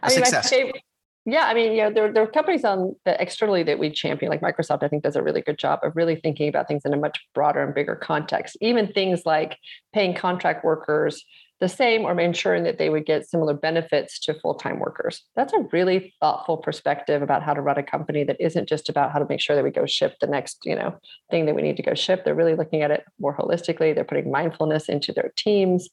I 0.03 0.09
mean, 0.09 0.17
success. 0.17 0.51
Favorite, 0.51 0.83
yeah, 1.31 1.45
I 1.45 1.53
mean, 1.53 1.73
you 1.73 1.83
know, 1.83 1.91
there, 1.93 2.11
there 2.11 2.23
are 2.23 2.27
companies 2.27 2.65
on 2.65 2.97
the 3.05 3.21
externally 3.21 3.63
that 3.65 3.79
we 3.79 3.91
champion, 3.91 4.31
like 4.31 4.41
Microsoft. 4.41 4.83
I 4.83 4.89
think 4.89 5.03
does 5.03 5.15
a 5.15 5.23
really 5.23 5.43
good 5.43 5.59
job 5.59 5.81
of 5.83 5.95
really 5.95 6.17
thinking 6.17 6.49
about 6.49 6.69
things 6.69 6.83
in 6.87 6.95
a 6.95 6.97
much 6.97 7.19
broader 7.35 7.63
and 7.63 7.75
bigger 7.75 7.95
context. 7.95 8.57
Even 8.63 8.91
things 8.93 9.27
like 9.27 9.59
paying 9.93 10.15
contract 10.15 10.65
workers 10.65 11.23
the 11.61 11.69
same 11.69 12.03
or 12.03 12.19
ensuring 12.21 12.65
that 12.65 12.79
they 12.79 12.89
would 12.89 13.05
get 13.05 13.29
similar 13.29 13.55
benefits 13.55 14.19
to 14.21 14.35
full-time 14.35 14.79
workers. 14.79 15.25
That's 15.35 15.53
a 15.53 15.67
really 15.73 16.15
thoughtful 16.21 16.57
perspective 16.57 17.21
about 17.21 17.43
how 17.43 17.55
to 17.55 17.61
run 17.61 17.79
a 17.79 17.83
company 17.83 18.25
that 18.25 18.41
isn't 18.41 18.69
just 18.69 18.89
about 18.89 19.11
how 19.13 19.19
to 19.19 19.27
make 19.29 19.41
sure 19.41 19.57
that 19.57 19.65
we 19.65 19.71
go 19.71 19.87
ship 19.87 20.15
the 20.21 20.27
next, 20.27 20.59
you 20.65 20.77
know, 20.77 20.97
thing 21.31 21.47
that 21.47 21.55
we 21.55 21.63
need 21.63 21.77
to 21.77 21.83
go 21.83 21.95
ship. 21.95 22.25
They're 22.25 22.35
really 22.35 22.55
looking 22.55 22.83
at 22.83 22.91
it 22.91 23.05
more 23.19 23.37
holistically. 23.37 23.95
They're 23.95 24.05
putting 24.05 24.31
mindfulness 24.31 24.89
into 24.89 25.13
their 25.13 25.33
teams. 25.37 25.89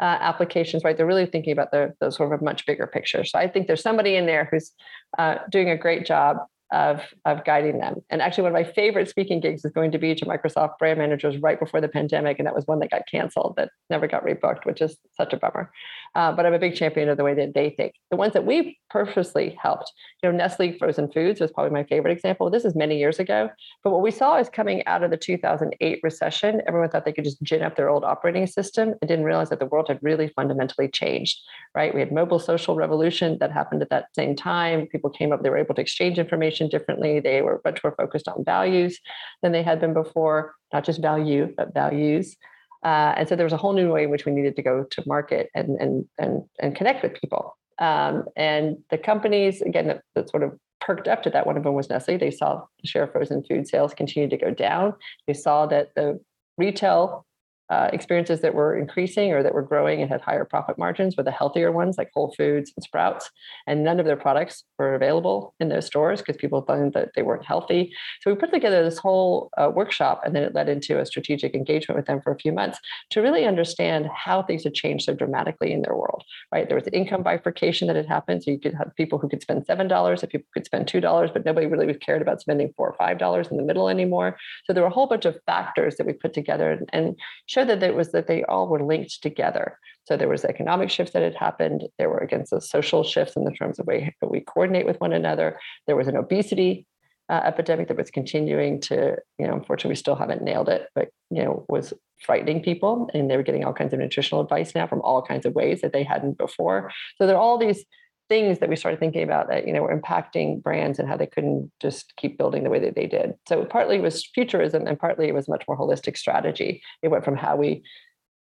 Uh, 0.00 0.16
applications, 0.20 0.84
right? 0.84 0.96
They're 0.96 1.04
really 1.04 1.26
thinking 1.26 1.52
about 1.52 1.72
the, 1.72 1.92
the 2.00 2.12
sort 2.12 2.32
of 2.32 2.40
a 2.40 2.44
much 2.44 2.64
bigger 2.66 2.86
picture. 2.86 3.24
So 3.24 3.36
I 3.36 3.48
think 3.48 3.66
there's 3.66 3.82
somebody 3.82 4.14
in 4.14 4.26
there 4.26 4.46
who's 4.48 4.70
uh, 5.18 5.38
doing 5.50 5.70
a 5.70 5.76
great 5.76 6.06
job 6.06 6.36
of, 6.72 7.02
of 7.24 7.44
guiding 7.44 7.78
them. 7.78 8.02
And 8.10 8.20
actually, 8.20 8.42
one 8.42 8.52
of 8.52 8.66
my 8.66 8.72
favorite 8.72 9.08
speaking 9.08 9.40
gigs 9.40 9.64
is 9.64 9.72
going 9.72 9.92
to 9.92 9.98
be 9.98 10.14
to 10.14 10.26
Microsoft 10.26 10.78
brand 10.78 10.98
managers 10.98 11.38
right 11.38 11.58
before 11.58 11.80
the 11.80 11.88
pandemic. 11.88 12.38
And 12.38 12.46
that 12.46 12.54
was 12.54 12.66
one 12.66 12.78
that 12.80 12.90
got 12.90 13.02
canceled 13.10 13.54
that 13.56 13.70
never 13.90 14.06
got 14.06 14.24
rebooked, 14.24 14.64
which 14.64 14.80
is 14.80 14.96
such 15.16 15.32
a 15.32 15.36
bummer. 15.36 15.70
Uh, 16.14 16.32
but 16.32 16.46
I'm 16.46 16.54
a 16.54 16.58
big 16.58 16.74
champion 16.74 17.08
of 17.08 17.16
the 17.16 17.24
way 17.24 17.34
that 17.34 17.54
they 17.54 17.70
think. 17.70 17.94
The 18.10 18.16
ones 18.16 18.32
that 18.32 18.46
we 18.46 18.78
purposely 18.90 19.56
helped, 19.60 19.92
you 20.22 20.30
know, 20.30 20.36
Nestle 20.36 20.76
Frozen 20.78 21.12
Foods 21.12 21.40
was 21.40 21.52
probably 21.52 21.72
my 21.72 21.84
favorite 21.84 22.12
example. 22.12 22.50
This 22.50 22.64
is 22.64 22.74
many 22.74 22.98
years 22.98 23.18
ago. 23.18 23.50
But 23.84 23.90
what 23.90 24.02
we 24.02 24.10
saw 24.10 24.38
is 24.38 24.48
coming 24.48 24.84
out 24.86 25.02
of 25.02 25.10
the 25.10 25.16
2008 25.16 26.00
recession, 26.02 26.62
everyone 26.66 26.88
thought 26.90 27.04
they 27.04 27.12
could 27.12 27.24
just 27.24 27.42
gin 27.42 27.62
up 27.62 27.76
their 27.76 27.90
old 27.90 28.04
operating 28.04 28.46
system 28.46 28.94
and 29.00 29.08
didn't 29.08 29.24
realize 29.24 29.50
that 29.50 29.58
the 29.58 29.66
world 29.66 29.88
had 29.88 29.98
really 30.02 30.28
fundamentally 30.34 30.88
changed, 30.88 31.38
right? 31.74 31.94
We 31.94 32.00
had 32.00 32.12
mobile 32.12 32.38
social 32.38 32.74
revolution 32.74 33.38
that 33.40 33.52
happened 33.52 33.82
at 33.82 33.90
that 33.90 34.06
same 34.14 34.34
time. 34.34 34.86
People 34.86 35.10
came 35.10 35.32
up, 35.32 35.42
they 35.42 35.50
were 35.50 35.58
able 35.58 35.74
to 35.74 35.82
exchange 35.82 36.18
information 36.18 36.68
differently. 36.68 37.20
They 37.20 37.42
were 37.42 37.60
much 37.64 37.82
more 37.84 37.94
focused 37.96 38.28
on 38.28 38.44
values 38.44 38.98
than 39.42 39.52
they 39.52 39.62
had 39.62 39.80
been 39.80 39.94
before, 39.94 40.54
not 40.72 40.84
just 40.84 41.00
value, 41.00 41.52
but 41.56 41.74
values. 41.74 42.36
Uh, 42.84 43.14
and 43.16 43.28
so 43.28 43.34
there 43.36 43.44
was 43.46 43.52
a 43.52 43.56
whole 43.56 43.72
new 43.72 43.92
way 43.92 44.04
in 44.04 44.10
which 44.10 44.24
we 44.24 44.32
needed 44.32 44.56
to 44.56 44.62
go 44.62 44.84
to 44.84 45.02
market 45.06 45.50
and 45.54 45.80
and 45.80 46.04
and 46.18 46.42
and 46.60 46.76
connect 46.76 47.02
with 47.02 47.14
people. 47.14 47.56
Um, 47.78 48.24
and 48.36 48.76
the 48.90 48.98
companies 48.98 49.62
again 49.62 49.86
that, 49.88 50.02
that, 50.14 50.28
sort 50.30 50.42
of 50.42 50.58
perked 50.80 51.08
up 51.08 51.22
to 51.24 51.30
that. 51.30 51.46
One 51.46 51.56
of 51.56 51.64
them 51.64 51.74
was 51.74 51.88
Nestle. 51.88 52.16
They 52.16 52.30
saw 52.30 52.62
the 52.80 52.88
share 52.88 53.04
of 53.04 53.12
frozen 53.12 53.42
food 53.44 53.68
sales 53.68 53.94
continue 53.94 54.28
to 54.28 54.36
go 54.36 54.50
down. 54.50 54.94
They 55.26 55.34
saw 55.34 55.66
that 55.66 55.94
the 55.94 56.20
retail 56.56 57.24
uh, 57.70 57.90
experiences 57.92 58.40
that 58.40 58.54
were 58.54 58.76
increasing 58.76 59.32
or 59.32 59.42
that 59.42 59.54
were 59.54 59.62
growing 59.62 60.00
and 60.00 60.10
had 60.10 60.20
higher 60.20 60.44
profit 60.44 60.78
margins 60.78 61.16
were 61.16 61.22
the 61.22 61.30
healthier 61.30 61.70
ones 61.70 61.98
like 61.98 62.10
Whole 62.14 62.34
Foods 62.36 62.72
and 62.76 62.82
Sprouts. 62.82 63.30
And 63.66 63.84
none 63.84 64.00
of 64.00 64.06
their 64.06 64.16
products 64.16 64.64
were 64.78 64.94
available 64.94 65.54
in 65.60 65.68
those 65.68 65.86
stores 65.86 66.20
because 66.20 66.36
people 66.36 66.62
thought 66.62 66.92
that 66.94 67.10
they 67.14 67.22
weren't 67.22 67.44
healthy. 67.44 67.92
So 68.22 68.30
we 68.30 68.36
put 68.38 68.52
together 68.52 68.82
this 68.82 68.98
whole 68.98 69.50
uh, 69.58 69.70
workshop 69.74 70.22
and 70.24 70.34
then 70.34 70.42
it 70.42 70.54
led 70.54 70.68
into 70.68 70.98
a 70.98 71.06
strategic 71.06 71.54
engagement 71.54 71.96
with 71.96 72.06
them 72.06 72.20
for 72.22 72.32
a 72.32 72.38
few 72.38 72.52
months 72.52 72.78
to 73.10 73.20
really 73.20 73.44
understand 73.44 74.08
how 74.14 74.42
things 74.42 74.64
had 74.64 74.74
changed 74.74 75.04
so 75.04 75.14
dramatically 75.14 75.72
in 75.72 75.82
their 75.82 75.94
world, 75.94 76.24
right? 76.52 76.68
There 76.68 76.78
was 76.78 76.88
income 76.92 77.22
bifurcation 77.22 77.88
that 77.88 77.96
had 77.96 78.06
happened. 78.06 78.42
So 78.44 78.50
you 78.50 78.60
could 78.60 78.74
have 78.74 78.94
people 78.96 79.18
who 79.18 79.28
could 79.28 79.42
spend 79.42 79.66
$7 79.66 80.22
and 80.22 80.30
people 80.30 80.48
could 80.54 80.66
spend 80.66 80.86
$2, 80.86 81.32
but 81.32 81.44
nobody 81.44 81.66
really 81.66 81.92
cared 81.94 82.22
about 82.22 82.40
spending 82.40 82.72
four 82.76 82.94
or 82.94 82.96
$5 82.96 83.50
in 83.50 83.56
the 83.56 83.62
middle 83.62 83.88
anymore. 83.88 84.36
So 84.64 84.72
there 84.72 84.82
were 84.82 84.88
a 84.88 84.92
whole 84.92 85.06
bunch 85.06 85.24
of 85.24 85.38
factors 85.46 85.96
that 85.96 86.06
we 86.06 86.12
put 86.12 86.32
together 86.32 86.70
and, 86.70 86.88
and 86.92 87.16
showed 87.58 87.68
that 87.68 87.82
it 87.82 87.94
was 87.94 88.12
that 88.12 88.26
they 88.26 88.44
all 88.44 88.68
were 88.68 88.84
linked 88.84 89.22
together. 89.22 89.78
So 90.04 90.16
there 90.16 90.28
was 90.28 90.44
economic 90.44 90.90
shifts 90.90 91.12
that 91.12 91.22
had 91.22 91.34
happened. 91.34 91.84
There 91.98 92.08
were 92.08 92.18
against 92.18 92.50
the 92.50 92.60
social 92.60 93.02
shifts 93.02 93.36
in 93.36 93.44
the 93.44 93.50
terms 93.50 93.78
of 93.78 93.86
way 93.86 94.14
we 94.22 94.40
coordinate 94.40 94.86
with 94.86 95.00
one 95.00 95.12
another. 95.12 95.58
There 95.86 95.96
was 95.96 96.08
an 96.08 96.16
obesity 96.16 96.86
uh, 97.28 97.42
epidemic 97.44 97.88
that 97.88 97.96
was 97.96 98.10
continuing 98.10 98.80
to, 98.80 99.16
you 99.38 99.46
know, 99.46 99.54
unfortunately, 99.54 99.90
we 99.90 99.96
still 99.96 100.14
haven't 100.14 100.42
nailed 100.42 100.68
it, 100.68 100.88
but 100.94 101.08
you 101.30 101.44
know, 101.44 101.66
was 101.68 101.92
frightening 102.24 102.62
people, 102.62 103.10
and 103.12 103.30
they 103.30 103.36
were 103.36 103.42
getting 103.42 103.64
all 103.64 103.74
kinds 103.74 103.92
of 103.92 103.98
nutritional 103.98 104.40
advice 104.40 104.74
now 104.74 104.86
from 104.86 105.02
all 105.02 105.20
kinds 105.20 105.44
of 105.44 105.54
ways 105.54 105.82
that 105.82 105.92
they 105.92 106.04
hadn't 106.04 106.38
before. 106.38 106.90
So 107.16 107.26
there 107.26 107.36
are 107.36 107.40
all 107.40 107.58
these 107.58 107.84
things 108.28 108.58
that 108.58 108.68
we 108.68 108.76
started 108.76 109.00
thinking 109.00 109.22
about 109.22 109.48
that 109.48 109.66
you 109.66 109.72
know 109.72 109.82
were 109.82 109.96
impacting 109.96 110.62
brands 110.62 110.98
and 110.98 111.08
how 111.08 111.16
they 111.16 111.26
couldn't 111.26 111.70
just 111.80 112.14
keep 112.16 112.38
building 112.38 112.64
the 112.64 112.70
way 112.70 112.78
that 112.78 112.94
they 112.94 113.06
did. 113.06 113.34
So 113.48 113.64
partly 113.64 113.96
it 113.96 114.02
was 114.02 114.26
futurism 114.26 114.86
and 114.86 114.98
partly 114.98 115.28
it 115.28 115.34
was 115.34 115.48
much 115.48 115.64
more 115.66 115.78
holistic 115.78 116.16
strategy. 116.16 116.82
It 117.02 117.08
went 117.08 117.24
from 117.24 117.36
how 117.36 117.56
we 117.56 117.82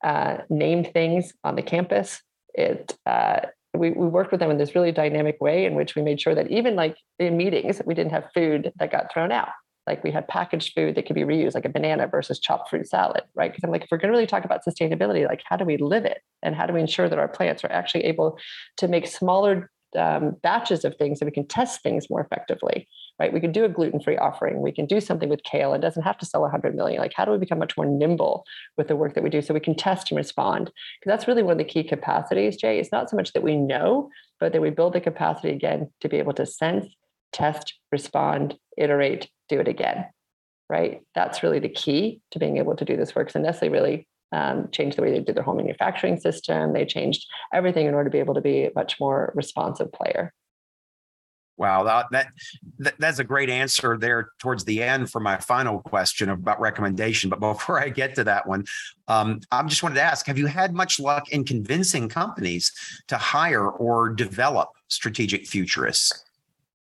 uh, 0.04 0.38
named 0.50 0.92
things 0.94 1.34
on 1.44 1.56
the 1.56 1.62
campus. 1.62 2.22
It 2.54 2.98
uh, 3.06 3.40
we, 3.74 3.92
we 3.92 4.08
worked 4.08 4.32
with 4.32 4.40
them 4.40 4.52
in 4.52 4.58
this 4.58 4.76
really 4.76 4.92
dynamic 4.92 5.38
way 5.40 5.66
in 5.66 5.76
which 5.76 5.96
we 5.96 6.02
made 6.02 6.20
sure 6.20 6.36
that 6.36 6.50
even 6.50 6.76
like 6.76 6.98
in 7.20 7.38
meetings 7.38 7.82
we 7.86 7.94
didn't 7.94 8.12
have 8.12 8.30
food 8.34 8.72
that 8.78 8.92
got 8.92 9.12
thrown 9.14 9.32
out 9.32 9.50
like 9.90 10.04
we 10.04 10.12
have 10.12 10.28
packaged 10.28 10.74
food 10.74 10.96
that 10.96 11.06
can 11.06 11.16
be 11.16 11.22
reused, 11.22 11.56
like 11.56 11.66
a 11.66 11.70
banana 11.70 12.08
versus 12.08 12.40
chopped 12.40 12.70
fruit 12.70 12.88
salad, 12.88 13.24
right? 13.36 13.52
Because 13.52 13.64
I'm 13.64 13.72
like, 13.72 13.84
if 13.84 13.90
we're 13.92 13.98
going 13.98 14.12
to 14.12 14.16
really 14.16 14.28
talk 14.28 14.46
about 14.46 14.62
sustainability, 14.66 15.28
like 15.28 15.42
how 15.46 15.58
do 15.58 15.66
we 15.66 15.78
live 15.78 16.06
it, 16.06 16.20
and 16.44 16.56
how 16.56 16.66
do 16.66 16.74
we 16.74 16.80
ensure 16.80 17.10
that 17.10 17.20
our 17.20 17.28
plants 17.28 17.64
are 17.64 17.72
actually 17.72 18.06
able 18.06 18.38
to 18.78 18.88
make 18.88 19.08
smaller 19.08 19.72
um, 19.98 20.36
batches 20.44 20.86
of 20.86 20.96
things 20.96 21.20
so 21.20 21.26
we 21.26 21.32
can 21.32 21.48
test 21.48 21.82
things 21.82 22.10
more 22.10 22.22
effectively 22.22 22.88
right? 23.20 23.34
We 23.34 23.42
can 23.42 23.52
do 23.52 23.66
a 23.66 23.70
gluten-free 23.70 24.18
offering. 24.18 24.62
We 24.62 24.72
can 24.72 24.86
do 24.86 25.02
something 25.02 25.30
with 25.30 25.44
kale. 25.44 25.74
It 25.74 25.82
doesn't 25.82 26.04
have 26.04 26.18
to 26.20 26.26
sell 26.26 26.42
100 26.42 26.74
million. 26.74 27.02
Like 27.02 27.14
how 27.14 27.26
do 27.26 27.32
we 27.32 27.38
become 27.38 27.60
much 27.60 27.76
more 27.76 27.86
nimble 27.86 28.46
with 28.78 28.88
the 28.88 28.96
work 28.96 29.14
that 29.14 29.24
we 29.24 29.30
do 29.30 29.42
so 29.42 29.54
we 29.54 29.60
can 29.60 29.76
test 29.76 30.10
and 30.10 30.18
respond? 30.18 30.68
Because 30.68 31.12
that's 31.12 31.28
really 31.28 31.44
one 31.44 31.52
of 31.54 31.58
the 31.58 31.66
key 31.66 31.84
capacities 31.84 32.56
jay. 32.56 32.80
It's 32.80 32.92
not 32.92 33.10
so 33.10 33.18
much 33.18 33.34
that 33.34 33.44
we 33.44 33.58
know 33.58 34.10
but 34.40 34.54
that 34.54 34.62
we 34.62 34.70
build 34.70 34.94
the 34.94 35.02
capacity 35.02 35.50
again 35.50 35.92
to 36.00 36.08
be 36.08 36.18
able 36.18 36.34
to 36.34 36.46
sense 36.46 36.88
test 37.34 37.74
respond 37.92 38.58
iterate 38.78 39.30
do 39.50 39.60
it 39.60 39.68
again 39.68 40.06
right? 40.70 41.02
That's 41.16 41.44
really 41.44 41.60
the 41.60 41.70
key 41.70 42.22
to 42.32 42.40
being 42.40 42.58
able 42.58 42.76
to 42.76 42.86
do 42.86 42.96
this 42.96 43.16
work. 43.16 43.32
So 43.32 43.40
Nestle 43.40 43.70
really 43.70 44.08
um, 44.32 44.70
changed 44.72 44.98
the 44.98 45.02
way 45.02 45.12
they 45.12 45.20
did 45.20 45.36
their 45.36 45.44
whole 45.44 45.56
manufacturing 45.56 46.20
system. 46.20 46.74
They 46.74 46.86
changed 46.86 47.26
everything 47.54 47.88
in 47.88 47.96
order 47.96 48.10
to 48.10 48.14
be 48.14 48.20
able 48.20 48.36
to 48.36 48.42
be 48.42 48.66
a 48.66 48.72
much 48.76 49.00
more 49.00 49.34
responsive 49.36 49.92
player. 49.92 50.32
Wow, 51.58 51.84
that, 51.84 52.06
that 52.78 52.94
that's 53.00 53.20
a 53.20 53.24
great 53.26 53.50
answer 53.50 53.98
there 53.98 54.30
towards 54.40 54.64
the 54.64 54.82
end 54.82 55.12
for 55.12 55.20
my 55.20 55.36
final 55.40 55.82
question 55.82 56.30
about 56.30 56.62
recommendation. 56.62 57.30
But 57.30 57.42
before 57.42 57.82
I 57.82 57.90
get 57.90 58.16
to 58.16 58.24
that 58.24 58.48
one, 58.48 58.64
um, 59.10 59.42
I 59.52 59.62
just 59.64 59.84
wanted 59.84 59.96
to 59.96 60.02
ask: 60.02 60.26
Have 60.28 60.38
you 60.38 60.46
had 60.46 60.74
much 60.74 61.02
luck 61.02 61.34
in 61.34 61.44
convincing 61.44 62.08
companies 62.08 62.72
to 63.10 63.18
hire 63.18 63.68
or 63.68 64.08
develop 64.08 64.70
strategic 64.88 65.48
futurists? 65.48 66.24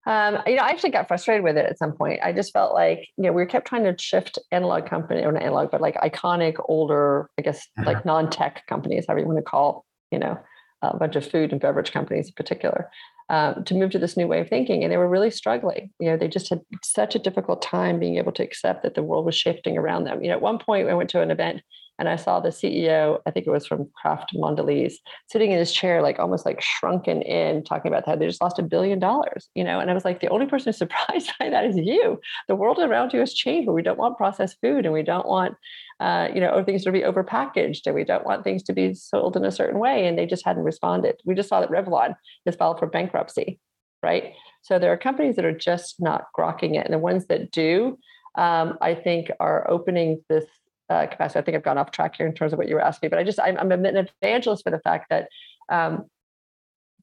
Um, 0.08 0.38
you 0.46 0.56
know, 0.56 0.62
I 0.62 0.70
actually 0.70 0.90
got 0.90 1.06
frustrated 1.06 1.44
with 1.44 1.58
it 1.58 1.66
at 1.66 1.76
some 1.76 1.92
point. 1.92 2.20
I 2.22 2.32
just 2.32 2.54
felt 2.54 2.72
like, 2.72 3.06
you 3.18 3.24
know, 3.24 3.32
we 3.32 3.44
kept 3.44 3.68
trying 3.68 3.84
to 3.84 3.94
shift 4.02 4.38
analog 4.50 4.86
company 4.86 5.22
or 5.22 5.30
not 5.32 5.42
analog, 5.42 5.70
but 5.70 5.82
like 5.82 5.96
iconic, 5.96 6.54
older, 6.66 7.28
I 7.38 7.42
guess, 7.42 7.68
uh-huh. 7.78 7.92
like 7.92 8.06
non-tech 8.06 8.62
companies, 8.66 9.04
however 9.06 9.20
you 9.20 9.26
want 9.26 9.36
to 9.36 9.42
call, 9.42 9.84
you 10.10 10.18
know, 10.18 10.38
a 10.80 10.96
bunch 10.96 11.14
of 11.14 11.30
food 11.30 11.52
and 11.52 11.60
beverage 11.60 11.92
companies 11.92 12.28
in 12.28 12.32
particular, 12.32 12.88
um, 13.28 13.64
to 13.64 13.74
move 13.74 13.90
to 13.90 13.98
this 13.98 14.16
new 14.16 14.26
way 14.26 14.40
of 14.40 14.48
thinking. 14.48 14.82
And 14.82 14.90
they 14.90 14.96
were 14.96 15.10
really 15.10 15.30
struggling. 15.30 15.90
You 16.00 16.10
know, 16.10 16.16
they 16.16 16.28
just 16.28 16.48
had 16.48 16.62
such 16.82 17.14
a 17.14 17.18
difficult 17.18 17.60
time 17.60 18.00
being 18.00 18.16
able 18.16 18.32
to 18.32 18.42
accept 18.42 18.84
that 18.84 18.94
the 18.94 19.02
world 19.02 19.26
was 19.26 19.36
shifting 19.36 19.76
around 19.76 20.04
them. 20.04 20.22
You 20.22 20.28
know, 20.28 20.36
at 20.36 20.40
one 20.40 20.58
point 20.58 20.88
I 20.88 20.94
went 20.94 21.10
to 21.10 21.20
an 21.20 21.30
event 21.30 21.60
and 21.98 22.08
I 22.08 22.16
saw 22.16 22.40
the 22.40 22.50
CEO, 22.50 23.20
I 23.26 23.30
think 23.30 23.46
it 23.46 23.50
was 23.50 23.66
from 23.66 23.88
Kraft 24.00 24.34
Mondelez, 24.34 24.94
sitting 25.28 25.50
in 25.50 25.58
his 25.58 25.72
chair, 25.72 26.00
like 26.02 26.18
almost 26.18 26.46
like 26.46 26.60
shrunken 26.60 27.22
in, 27.22 27.64
talking 27.64 27.90
about 27.90 28.06
how 28.06 28.16
they 28.16 28.26
just 28.26 28.40
lost 28.40 28.58
a 28.58 28.62
billion 28.62 28.98
dollars, 28.98 29.48
you 29.54 29.64
know. 29.64 29.80
And 29.80 29.90
I 29.90 29.94
was 29.94 30.04
like, 30.04 30.20
the 30.20 30.28
only 30.28 30.46
person 30.46 30.68
who's 30.68 30.78
surprised 30.78 31.32
by 31.38 31.50
that 31.50 31.64
is 31.64 31.76
you. 31.76 32.20
The 32.46 32.56
world 32.56 32.78
around 32.78 33.12
you 33.12 33.20
has 33.20 33.34
changed, 33.34 33.68
we 33.68 33.82
don't 33.82 33.98
want 33.98 34.16
processed 34.16 34.58
food 34.62 34.84
and 34.84 34.94
we 34.94 35.02
don't 35.02 35.26
want 35.26 35.54
uh, 36.00 36.28
you 36.32 36.40
know, 36.40 36.62
things 36.62 36.84
to 36.84 36.92
be 36.92 37.00
overpackaged 37.00 37.80
and 37.86 37.94
we 37.94 38.04
don't 38.04 38.24
want 38.24 38.44
things 38.44 38.62
to 38.62 38.72
be 38.72 38.94
sold 38.94 39.36
in 39.36 39.44
a 39.44 39.50
certain 39.50 39.80
way. 39.80 40.06
And 40.06 40.16
they 40.16 40.26
just 40.26 40.44
hadn't 40.44 40.62
responded. 40.62 41.16
We 41.24 41.34
just 41.34 41.48
saw 41.48 41.60
that 41.60 41.70
Revlon 41.70 42.14
has 42.46 42.54
filed 42.54 42.78
for 42.78 42.86
bankruptcy, 42.86 43.58
right? 44.02 44.34
So 44.62 44.78
there 44.78 44.92
are 44.92 44.96
companies 44.96 45.36
that 45.36 45.44
are 45.44 45.56
just 45.56 45.96
not 45.98 46.26
grokking 46.38 46.78
it. 46.78 46.84
And 46.84 46.94
the 46.94 46.98
ones 46.98 47.26
that 47.26 47.50
do, 47.50 47.98
um, 48.36 48.78
I 48.80 48.94
think, 48.94 49.30
are 49.40 49.68
opening 49.68 50.22
this 50.28 50.44
uh, 50.90 51.06
capacity. 51.06 51.38
I 51.38 51.42
think 51.42 51.56
I've 51.56 51.62
gone 51.62 51.78
off 51.78 51.90
track 51.90 52.16
here 52.16 52.26
in 52.26 52.34
terms 52.34 52.52
of 52.52 52.58
what 52.58 52.68
you 52.68 52.74
were 52.74 52.80
asking, 52.80 53.10
but 53.10 53.18
I 53.18 53.24
just, 53.24 53.40
I'm, 53.40 53.58
I'm 53.58 53.72
an 53.72 54.08
evangelist 54.22 54.64
for 54.64 54.70
the 54.70 54.80
fact 54.80 55.06
that 55.10 55.28
um, 55.68 56.06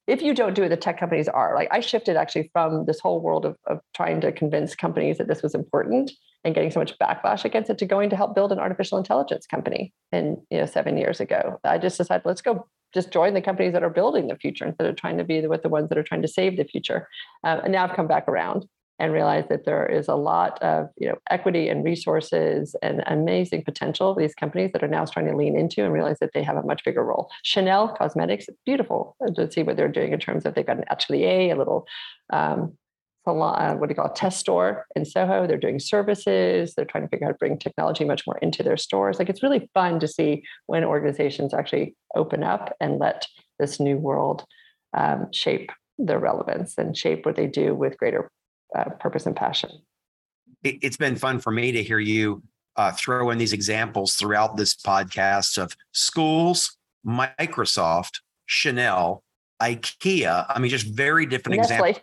if 0.07 0.21
you 0.21 0.33
don't 0.33 0.53
do 0.53 0.63
it, 0.63 0.69
the 0.69 0.77
tech 0.77 0.99
companies 0.99 1.27
are. 1.27 1.55
Like 1.55 1.69
I 1.71 1.79
shifted 1.79 2.15
actually 2.15 2.49
from 2.53 2.85
this 2.85 2.99
whole 2.99 3.21
world 3.21 3.45
of, 3.45 3.57
of 3.65 3.79
trying 3.95 4.21
to 4.21 4.31
convince 4.31 4.75
companies 4.75 5.17
that 5.17 5.27
this 5.27 5.41
was 5.41 5.55
important 5.55 6.11
and 6.43 6.53
getting 6.53 6.69
so 6.69 6.79
much 6.79 6.97
backlash 6.99 7.43
against 7.43 7.71
it 7.71 7.79
to 7.79 7.85
going 7.85 8.11
to 8.11 8.15
help 8.15 8.35
build 8.35 8.51
an 8.51 8.59
artificial 8.59 8.99
intelligence 8.99 9.47
company. 9.47 9.93
And 10.11 10.37
you 10.51 10.59
know, 10.59 10.67
seven 10.67 10.97
years 10.97 11.19
ago, 11.19 11.59
I 11.63 11.79
just 11.79 11.97
decided 11.97 12.25
let's 12.25 12.41
go 12.41 12.67
just 12.93 13.11
join 13.11 13.33
the 13.33 13.41
companies 13.41 13.73
that 13.73 13.83
are 13.83 13.89
building 13.89 14.27
the 14.27 14.37
future 14.37 14.65
instead 14.65 14.87
of 14.87 14.95
trying 14.95 15.17
to 15.17 15.23
be 15.23 15.45
with 15.47 15.63
the 15.63 15.69
ones 15.69 15.89
that 15.89 15.97
are 15.97 16.03
trying 16.03 16.21
to 16.21 16.29
save 16.29 16.55
the 16.55 16.63
future. 16.63 17.09
Um, 17.43 17.59
and 17.63 17.71
now 17.73 17.83
I've 17.83 17.95
come 17.95 18.07
back 18.07 18.27
around 18.27 18.65
and 18.99 19.11
realize 19.11 19.45
that 19.49 19.65
there 19.65 19.85
is 19.85 20.07
a 20.07 20.15
lot 20.15 20.61
of 20.61 20.89
you 20.97 21.07
know 21.07 21.15
equity 21.29 21.69
and 21.69 21.83
resources 21.83 22.75
and 22.81 23.03
amazing 23.07 23.63
potential 23.63 24.15
these 24.15 24.35
companies 24.35 24.71
that 24.71 24.83
are 24.83 24.87
now 24.87 25.05
starting 25.05 25.31
to 25.31 25.37
lean 25.37 25.57
into 25.57 25.83
and 25.83 25.93
realize 25.93 26.19
that 26.19 26.31
they 26.33 26.43
have 26.43 26.57
a 26.57 26.63
much 26.63 26.83
bigger 26.83 27.03
role. 27.03 27.29
Chanel 27.43 27.89
Cosmetics, 27.89 28.47
beautiful 28.65 29.15
to 29.35 29.51
see 29.51 29.63
what 29.63 29.77
they're 29.77 29.87
doing 29.87 30.13
in 30.13 30.19
terms 30.19 30.45
of 30.45 30.55
they've 30.55 30.65
got 30.65 30.77
an 30.77 30.85
atelier, 30.89 31.53
a 31.53 31.57
little 31.57 31.85
um, 32.31 32.77
salon, 33.25 33.61
uh, 33.61 33.75
what 33.75 33.89
do 33.89 33.91
you 33.91 33.95
call 33.95 34.07
it, 34.07 34.15
test 34.15 34.39
store 34.39 34.85
in 34.95 35.03
Soho. 35.03 35.45
They're 35.45 35.57
doing 35.57 35.79
services. 35.79 36.73
They're 36.73 36.85
trying 36.85 37.03
to 37.03 37.09
figure 37.09 37.25
out 37.25 37.29
how 37.29 37.33
to 37.33 37.37
bring 37.37 37.57
technology 37.57 38.05
much 38.05 38.25
more 38.25 38.37
into 38.37 38.63
their 38.63 38.77
stores. 38.77 39.19
Like 39.19 39.29
it's 39.29 39.43
really 39.43 39.69
fun 39.73 39.99
to 39.99 40.07
see 40.07 40.43
when 40.67 40.83
organizations 40.83 41.53
actually 41.53 41.95
open 42.15 42.43
up 42.43 42.75
and 42.79 42.99
let 42.99 43.27
this 43.59 43.79
new 43.79 43.97
world 43.97 44.45
um, 44.95 45.27
shape 45.33 45.71
their 45.97 46.19
relevance 46.19 46.77
and 46.77 46.95
shape 46.95 47.25
what 47.25 47.35
they 47.35 47.47
do 47.47 47.73
with 47.73 47.97
greater 47.97 48.29
uh, 48.77 48.89
purpose 48.99 49.25
and 49.25 49.35
passion. 49.35 49.69
It, 50.63 50.83
has 50.83 50.97
been 50.97 51.15
fun 51.15 51.39
for 51.39 51.51
me 51.51 51.71
to 51.71 51.83
hear 51.83 51.99
you 51.99 52.41
uh, 52.75 52.91
throw 52.91 53.29
in 53.29 53.37
these 53.37 53.53
examples 53.53 54.15
throughout 54.15 54.57
this 54.57 54.75
podcast 54.75 55.57
of 55.57 55.75
schools, 55.91 56.77
Microsoft, 57.05 58.19
Chanel, 58.45 59.23
IKEA. 59.61 60.45
I 60.49 60.59
mean, 60.59 60.69
just 60.69 60.87
very 60.87 61.25
different 61.25 61.59
examples. 61.59 61.99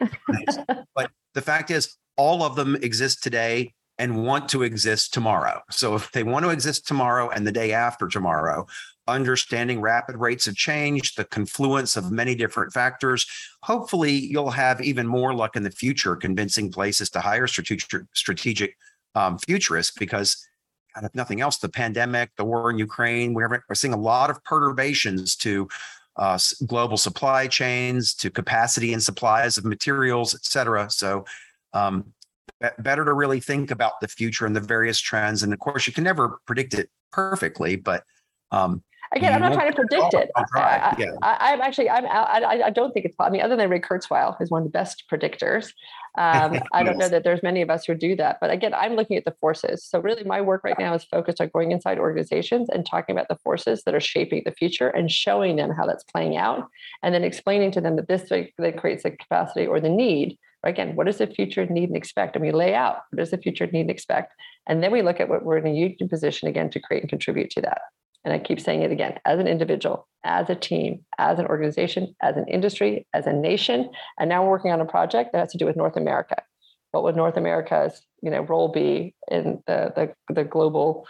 but 0.95 1.11
the 1.35 1.43
fact 1.43 1.71
is, 1.71 1.97
all 2.17 2.43
of 2.43 2.57
them 2.57 2.77
exist 2.77 3.23
today 3.23 3.75
and 3.99 4.25
want 4.25 4.49
to 4.51 4.63
exist 4.63 5.13
tomorrow. 5.13 5.61
So 5.71 5.95
if 5.95 6.11
they 6.13 6.23
want 6.23 6.45
to 6.45 6.51
exist 6.51 6.87
tomorrow 6.87 7.29
and 7.29 7.47
the 7.47 7.53
day 7.53 7.73
after 7.73 8.09
tomorrow, 8.09 8.67
understanding 9.09 9.81
rapid 9.81 10.17
rates 10.17 10.47
of 10.47 10.57
change, 10.57 11.15
the 11.15 11.25
confluence 11.25 11.97
of 11.97 12.13
many 12.13 12.35
different 12.35 12.73
factors. 12.73 13.27
Hopefully, 13.63 14.13
you'll 14.13 14.51
have 14.51 14.81
even 14.81 15.07
more 15.07 15.35
luck 15.35 15.57
in 15.57 15.63
the 15.63 15.71
future 15.71 16.17
convincing 16.17 16.71
places 16.71 17.11
to 17.11 17.21
hire 17.21 17.47
strategic, 17.47 18.05
strategic 18.15 18.77
um, 19.15 19.39
futurists 19.39 19.97
because, 19.99 20.47
God, 20.95 21.05
if 21.05 21.15
nothing 21.15 21.41
else, 21.41 21.59
the 21.59 21.69
pandemic, 21.69 22.31
the 22.37 22.45
war 22.45 22.71
in 22.71 22.79
Ukraine, 22.79 23.35
we're, 23.35 23.63
we're 23.69 23.75
seeing 23.75 23.95
a 23.95 23.99
lot 23.99 24.31
of 24.31 24.43
perturbations 24.45 25.37
to 25.37 25.69
uh, 26.17 26.39
global 26.67 26.97
supply 26.97 27.47
chains, 27.47 28.15
to 28.15 28.31
capacity 28.31 28.93
and 28.93 29.03
supplies 29.03 29.57
of 29.57 29.65
materials, 29.65 30.35
et 30.35 30.45
cetera. 30.45 30.91
So, 30.91 31.25
um, 31.73 32.13
better 32.79 33.05
to 33.05 33.13
really 33.13 33.41
think 33.41 33.71
about 33.71 34.01
the 34.01 34.09
future 34.09 34.47
and 34.47 34.55
the 34.55 34.61
various 34.61 35.01
trends. 35.01 35.43
And 35.43 35.53
of 35.53 35.59
course, 35.59 35.87
you 35.87 35.93
can 35.93 36.05
never 36.05 36.39
predict 36.47 36.75
it 36.75 36.91
perfectly, 37.11 37.77
but 37.77 38.05
um, 38.53 38.83
Again, 39.15 39.35
I'm 39.35 39.41
not 39.41 39.53
trying 39.53 39.71
to 39.71 39.77
predict 39.77 40.15
it. 40.15 40.31
I, 40.55 40.95
yeah. 40.99 41.13
I, 41.23 41.53
am 41.53 41.61
actually, 41.61 41.91
I'm, 41.91 42.07
I, 42.07 42.63
I 42.67 42.71
don't 42.71 42.93
think 42.93 43.05
it's, 43.05 43.15
I 43.19 43.29
mean, 43.29 43.43
other 43.43 43.57
than 43.57 43.69
Ray 43.69 43.81
Kurzweil, 43.81 44.37
who's 44.39 44.51
one 44.51 44.63
of 44.63 44.67
the 44.67 44.71
best 44.71 45.05
predictors. 45.11 45.73
Um, 46.17 46.61
I 46.73 46.83
don't 46.83 46.97
know 46.97 47.09
that 47.09 47.23
there's 47.23 47.43
many 47.43 47.61
of 47.61 47.69
us 47.69 47.85
who 47.85 47.95
do 47.95 48.17
that. 48.17 48.39
But 48.41 48.51
again, 48.51 48.73
I'm 48.73 48.95
looking 48.95 49.17
at 49.17 49.25
the 49.25 49.35
forces. 49.41 49.85
So 49.85 50.01
really 50.01 50.25
my 50.25 50.41
work 50.41 50.65
right 50.65 50.79
now 50.79 50.95
is 50.95 51.05
focused 51.05 51.41
on 51.41 51.51
going 51.53 51.73
inside 51.73 51.99
organizations 51.99 52.69
and 52.71 52.87
talking 52.87 53.15
about 53.15 53.29
the 53.29 53.39
forces 53.45 53.83
that 53.85 53.95
are 53.95 54.01
shaping 54.01 54.43
the 54.45 54.53
future 54.53 54.89
and 54.89 55.11
showing 55.11 55.57
them 55.57 55.71
how 55.71 55.87
that's 55.87 56.05
playing 56.05 56.37
out. 56.37 56.67
And 57.03 57.15
then 57.15 57.25
explaining 57.25 57.73
to 57.73 57.81
them 57.81 57.97
that 57.97 58.09
this 58.09 58.29
that 58.31 58.79
creates 58.79 59.03
the 59.03 59.11
capacity 59.11 59.67
or 59.67 59.81
the 59.81 59.91
need. 59.91 60.39
Again, 60.65 60.95
what 60.95 61.07
does 61.07 61.19
the 61.19 61.27
future 61.27 61.67
need 61.67 61.89
and 61.89 61.97
expect? 61.97 62.37
And 62.37 62.45
we 62.45 62.53
lay 62.53 62.73
out 62.73 62.99
what 63.11 63.19
does 63.19 63.33
the 63.33 63.39
future 63.39 63.67
need 63.67 63.81
and 63.81 63.91
expect. 63.91 64.33
And 64.69 64.83
then 64.83 64.93
we 64.93 65.03
look 65.03 65.19
at 65.19 65.29
what 65.29 65.45
we're 65.45 65.59
in 65.59 65.67
a 65.67 65.71
unique 65.71 65.99
position 66.09 66.49
again 66.49 66.71
to 66.71 66.81
create 66.81 67.03
and 67.03 67.11
contribute 67.11 67.51
to 67.51 67.63
that 67.63 67.81
and 68.25 68.33
I 68.33 68.39
keep 68.39 68.61
saying 68.61 68.83
it 68.83 68.93
again, 68.93 69.19
as 69.25 69.39
an 69.41 69.49
individual, 69.49 70.07
as 70.25 70.49
a 70.49 70.55
team, 70.55 71.05
as 71.19 71.39
an 71.39 71.47
organization, 71.47 72.15
as 72.23 72.37
an 72.37 72.47
industry, 72.49 73.07
as 73.13 73.27
a 73.27 73.33
nation. 73.33 73.91
And 74.19 74.29
now 74.29 74.43
we're 74.43 74.51
working 74.51 74.71
on 74.71 74.81
a 74.81 74.87
project 74.87 75.33
that 75.33 75.39
has 75.39 75.53
to 75.53 75.59
do 75.59 75.67
with 75.67 75.77
North 75.77 75.97
America. 75.97 76.37
What 76.93 77.05
would 77.05 77.17
North 77.17 77.37
America's 77.37 78.03
you 78.23 78.31
know, 78.31 78.43
role 78.43 78.69
be 78.69 79.15
in 79.31 79.63
the, 79.67 79.93
the, 79.97 80.33
the 80.33 80.45
global 80.45 81.07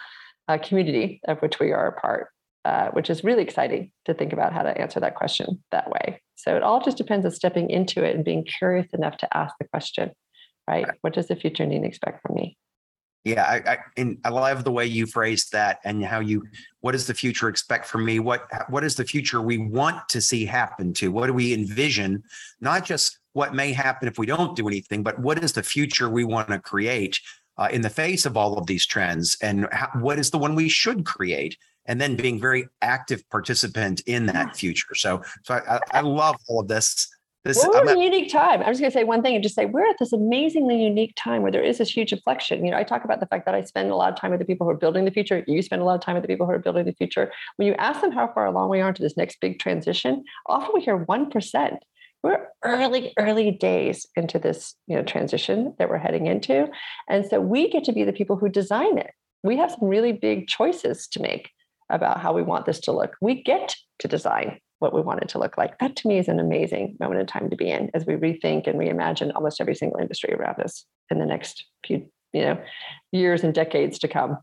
uh, 0.49 0.59
community 0.59 1.21
of 1.29 1.41
which 1.41 1.59
we 1.61 1.73
are 1.73 1.89
a 1.89 2.01
part? 2.01 2.29
Uh, 2.65 2.91
which 2.93 3.11
is 3.11 3.25
really 3.25 3.43
exciting 3.43 3.91
to 4.05 4.15
think 4.15 4.33
about 4.33 4.53
how 4.53 4.63
to 4.63 4.81
answer 4.81 5.01
that 5.01 5.17
question 5.17 5.61
that 5.73 5.91
way. 5.91 6.23
So 6.37 6.55
it 6.55 6.63
all 6.63 6.81
just 6.81 6.97
depends 6.97 7.27
on 7.27 7.33
stepping 7.33 7.71
into 7.71 8.05
it 8.05 8.15
and 8.15 8.25
being 8.25 8.45
curious 8.45 8.87
enough 8.93 9.17
to 9.17 9.37
ask 9.37 9.53
the 9.59 9.67
question, 9.67 10.13
right? 10.69 10.87
What 11.01 11.13
does 11.13 11.27
the 11.27 11.35
future 11.35 11.67
need 11.67 11.81
to 11.81 11.89
expect 11.89 12.23
from 12.23 12.37
me? 12.37 12.57
Yeah, 13.25 13.45
I, 13.45 13.73
I 13.73 13.79
and 13.97 14.19
I 14.25 14.31
love 14.31 14.65
the 14.65 14.73
way 14.73 14.85
you 14.87 15.07
phrased 15.07 15.53
that 15.53 15.79
and 15.85 16.05
how 16.05 16.19
you 16.19 16.45
what 16.81 16.93
does 16.93 17.07
the 17.07 17.15
future 17.15 17.49
expect 17.49 17.87
from 17.87 18.05
me? 18.05 18.19
What 18.19 18.49
what 18.69 18.83
is 18.83 18.97
the 18.97 19.05
future 19.05 19.41
we 19.41 19.59
want 19.59 20.09
to 20.09 20.21
see 20.21 20.45
happen 20.45 20.93
to? 20.95 21.13
What 21.13 21.29
do 21.29 21.33
we 21.33 21.55
envision? 21.55 22.25
Not 22.61 22.85
just 22.85 23.19
what 23.33 23.55
may 23.55 23.73
happen 23.73 24.09
if 24.09 24.19
we 24.19 24.27
don't 24.27 24.57
do 24.57 24.67
anything, 24.67 25.03
but 25.03 25.19
what 25.19 25.43
is 25.43 25.53
the 25.53 25.63
future 25.63 26.09
we 26.09 26.25
want 26.25 26.49
to 26.49 26.59
create 26.59 27.21
uh, 27.59 27.69
in 27.71 27.81
the 27.81 27.91
face 27.91 28.27
of 28.27 28.37
all 28.37 28.59
of 28.59 28.67
these 28.67 28.87
trends? 28.87 29.37
And 29.41 29.69
how, 29.71 29.89
what 30.01 30.19
is 30.19 30.31
the 30.31 30.39
one 30.39 30.55
we 30.55 30.69
should 30.69 31.07
create? 31.07 31.57
And 31.87 32.01
then 32.01 32.17
being 32.17 32.41
very 32.41 32.69
active 32.81 33.29
participant 33.31 34.03
in 34.07 34.27
that 34.27 34.57
future. 34.57 34.95
So, 34.95 35.23
so 35.43 35.55
I, 35.55 35.81
I 35.93 36.01
love 36.01 36.37
all 36.49 36.61
of 36.61 36.69
this. 36.69 37.09
This, 37.45 37.59
we're 37.67 37.83
in 37.83 37.89
a 37.89 38.01
unique 38.01 38.31
time. 38.31 38.61
I'm 38.61 38.69
just 38.69 38.81
going 38.81 38.93
to 38.93 38.97
say 38.97 39.03
one 39.03 39.21
thing 39.21 39.35
and 39.35 39.43
just 39.43 39.57
say 39.57 39.67
we're 39.67 39.89
at 39.89 39.97
this 39.99 40.13
amazingly 40.13 40.81
unique 40.81 41.13
time 41.17 41.43
where 41.43 41.51
there 41.51 41.63
is 41.63 41.79
this 41.79 41.91
huge 41.91 42.13
inflection. 42.13 42.65
You 42.65 42.71
know, 42.71 42.77
I 42.77 42.85
talk 42.85 43.05
about 43.05 43.19
the 43.19 43.27
fact 43.27 43.47
that 43.47 43.55
I 43.55 43.63
spend 43.63 43.91
a 43.91 43.97
lot 43.97 44.13
of 44.13 44.19
time 44.19 44.31
with 44.31 44.39
the 44.39 44.47
people 44.47 44.65
who 44.65 44.71
are 44.71 44.77
building 44.77 45.05
the 45.05 45.11
future. 45.11 45.43
You 45.49 45.61
spend 45.61 45.83
a 45.83 45.85
lot 45.85 45.97
of 45.97 46.03
time 46.03 46.15
with 46.15 46.23
the 46.23 46.29
people 46.29 46.47
who 46.47 46.53
are 46.53 46.61
building 46.61 46.85
the 46.85 46.93
future. 46.93 47.33
When 47.57 47.67
you 47.67 47.75
ask 47.75 48.01
them 48.01 48.13
how 48.13 48.33
far 48.33 48.47
along 48.47 48.71
we 48.71 48.81
are 48.81 48.91
into 48.91 49.03
this 49.03 49.17
next 49.17 49.41
big 49.41 49.59
transition, 49.59 50.23
often 50.47 50.71
we 50.73 50.83
hear 50.83 50.97
one 50.97 51.31
percent. 51.31 51.83
We're 52.23 52.47
early, 52.63 53.13
early 53.19 53.51
days 53.51 54.07
into 54.15 54.39
this, 54.39 54.77
you 54.87 54.95
know, 54.95 55.03
transition 55.03 55.75
that 55.81 55.89
we're 55.89 55.99
heading 55.99 56.29
into, 56.29 56.69
and 57.09 57.27
so 57.27 57.41
we 57.41 57.69
get 57.69 57.83
to 57.85 57.93
be 57.93 58.05
the 58.05 58.13
people 58.13 58.37
who 58.37 58.49
design 58.49 58.99
it. 58.99 59.11
We 59.43 59.57
have 59.57 59.73
some 59.73 59.89
really 59.89 60.13
big 60.13 60.47
choices 60.47 61.09
to 61.09 61.21
make 61.21 61.51
about 61.91 62.21
how 62.21 62.33
we 62.33 62.43
want 62.43 62.67
this 62.67 62.79
to 62.83 62.93
look. 62.93 63.17
We 63.21 63.43
get 63.43 63.75
to 63.99 64.07
design 64.07 64.61
what 64.83 64.93
we 64.93 65.01
want 65.01 65.23
it 65.23 65.29
to 65.31 65.39
look 65.39 65.57
like. 65.57 65.79
That 65.79 65.97
to 65.97 66.09
me 66.09 66.19
is 66.19 66.29
an 66.29 66.41
amazing 66.41 66.97
moment 67.01 67.21
in 67.21 67.27
time 67.27 67.49
to 67.49 67.57
be 67.57 67.71
in 67.71 67.91
as 67.95 68.05
we 68.05 68.15
rethink 68.15 68.67
and 68.67 68.79
reimagine 68.79 69.33
almost 69.35 69.61
every 69.61 69.75
single 69.75 70.01
industry 70.01 70.35
around 70.35 70.61
us 70.61 70.85
in 71.11 71.19
the 71.19 71.27
next 71.27 71.65
few, 71.87 72.07
you 72.33 72.43
know, 72.43 72.61
years 73.13 73.45
and 73.45 73.55
decades 73.55 73.99
to 74.01 74.09
come. 74.09 74.39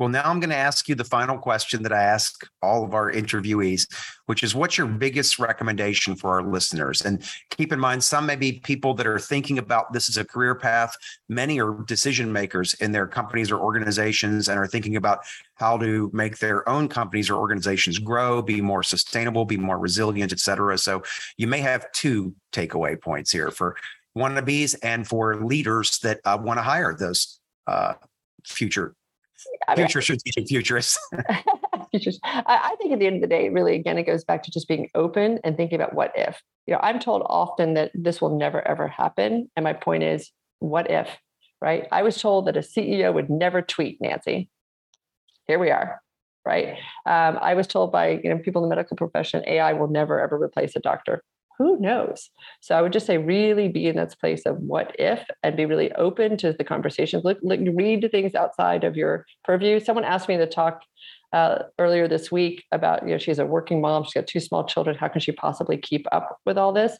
Well, 0.00 0.08
now 0.08 0.22
I'm 0.30 0.40
going 0.40 0.48
to 0.48 0.56
ask 0.56 0.88
you 0.88 0.94
the 0.94 1.04
final 1.04 1.36
question 1.36 1.82
that 1.82 1.92
I 1.92 2.02
ask 2.02 2.46
all 2.62 2.84
of 2.84 2.94
our 2.94 3.12
interviewees, 3.12 3.86
which 4.24 4.42
is 4.42 4.54
what's 4.54 4.78
your 4.78 4.86
biggest 4.86 5.38
recommendation 5.38 6.16
for 6.16 6.30
our 6.30 6.42
listeners? 6.42 7.02
And 7.02 7.22
keep 7.50 7.70
in 7.70 7.78
mind, 7.78 8.02
some 8.02 8.24
may 8.24 8.36
be 8.36 8.60
people 8.60 8.94
that 8.94 9.06
are 9.06 9.18
thinking 9.18 9.58
about 9.58 9.92
this 9.92 10.08
as 10.08 10.16
a 10.16 10.24
career 10.24 10.54
path. 10.54 10.96
Many 11.28 11.60
are 11.60 11.84
decision 11.86 12.32
makers 12.32 12.72
in 12.80 12.92
their 12.92 13.06
companies 13.06 13.50
or 13.50 13.60
organizations 13.60 14.48
and 14.48 14.58
are 14.58 14.66
thinking 14.66 14.96
about 14.96 15.18
how 15.56 15.76
to 15.76 16.10
make 16.14 16.38
their 16.38 16.66
own 16.66 16.88
companies 16.88 17.28
or 17.28 17.34
organizations 17.34 17.98
grow, 17.98 18.40
be 18.40 18.62
more 18.62 18.82
sustainable, 18.82 19.44
be 19.44 19.58
more 19.58 19.78
resilient, 19.78 20.32
et 20.32 20.40
cetera. 20.40 20.78
So 20.78 21.02
you 21.36 21.46
may 21.46 21.60
have 21.60 21.92
two 21.92 22.34
takeaway 22.52 22.98
points 22.98 23.30
here 23.30 23.50
for 23.50 23.76
wannabes 24.16 24.74
and 24.82 25.06
for 25.06 25.44
leaders 25.44 25.98
that 25.98 26.20
uh, 26.24 26.38
want 26.40 26.56
to 26.56 26.62
hire 26.62 26.96
those 26.98 27.38
uh, 27.66 27.92
future 28.46 28.94
I 29.68 29.74
mean, 29.74 29.86
future 29.86 30.02
strategic 30.02 30.48
futurists. 30.48 30.98
futures. 31.90 32.20
I, 32.24 32.42
I 32.46 32.76
think 32.80 32.92
at 32.92 32.98
the 32.98 33.06
end 33.06 33.16
of 33.16 33.22
the 33.22 33.26
day, 33.26 33.48
really, 33.48 33.74
again, 33.74 33.98
it 33.98 34.04
goes 34.04 34.24
back 34.24 34.42
to 34.44 34.50
just 34.50 34.68
being 34.68 34.88
open 34.94 35.38
and 35.44 35.56
thinking 35.56 35.76
about 35.76 35.94
what 35.94 36.12
if. 36.14 36.42
You 36.66 36.74
know, 36.74 36.80
I'm 36.82 36.98
told 36.98 37.22
often 37.26 37.74
that 37.74 37.90
this 37.94 38.20
will 38.20 38.36
never 38.36 38.66
ever 38.66 38.88
happen, 38.88 39.50
and 39.56 39.64
my 39.64 39.72
point 39.72 40.02
is, 40.02 40.30
what 40.58 40.90
if? 40.90 41.08
Right? 41.60 41.86
I 41.92 42.02
was 42.02 42.20
told 42.20 42.46
that 42.46 42.56
a 42.56 42.60
CEO 42.60 43.12
would 43.12 43.28
never 43.28 43.60
tweet, 43.60 43.98
Nancy. 44.00 44.48
Here 45.46 45.58
we 45.58 45.70
are. 45.70 46.00
Right. 46.46 46.78
Um, 47.04 47.38
I 47.42 47.54
was 47.54 47.66
told 47.66 47.92
by 47.92 48.20
you 48.22 48.30
know 48.30 48.38
people 48.38 48.62
in 48.62 48.68
the 48.68 48.74
medical 48.74 48.96
profession, 48.96 49.42
AI 49.46 49.72
will 49.74 49.88
never 49.88 50.20
ever 50.20 50.42
replace 50.42 50.74
a 50.74 50.80
doctor 50.80 51.22
who 51.60 51.78
knows? 51.78 52.30
So 52.62 52.74
I 52.74 52.80
would 52.80 52.94
just 52.94 53.04
say, 53.04 53.18
really 53.18 53.68
be 53.68 53.86
in 53.86 53.96
that 53.96 54.18
place 54.18 54.46
of 54.46 54.56
what 54.56 54.96
if 54.98 55.22
and 55.42 55.58
be 55.58 55.66
really 55.66 55.92
open 55.92 56.38
to 56.38 56.54
the 56.54 56.64
conversations. 56.64 57.22
Look, 57.22 57.36
look 57.42 57.60
read 57.74 58.08
things 58.10 58.34
outside 58.34 58.82
of 58.82 58.96
your 58.96 59.26
purview. 59.44 59.78
Someone 59.78 60.06
asked 60.06 60.26
me 60.26 60.38
to 60.38 60.46
talk 60.46 60.80
uh, 61.34 61.64
earlier 61.78 62.08
this 62.08 62.32
week 62.32 62.64
about, 62.72 63.02
you 63.02 63.10
know, 63.10 63.18
she's 63.18 63.38
a 63.38 63.44
working 63.44 63.82
mom, 63.82 64.04
she's 64.04 64.14
got 64.14 64.26
two 64.26 64.40
small 64.40 64.64
children. 64.64 64.96
How 64.96 65.08
can 65.08 65.20
she 65.20 65.32
possibly 65.32 65.76
keep 65.76 66.06
up 66.12 66.38
with 66.46 66.56
all 66.56 66.72
this? 66.72 66.96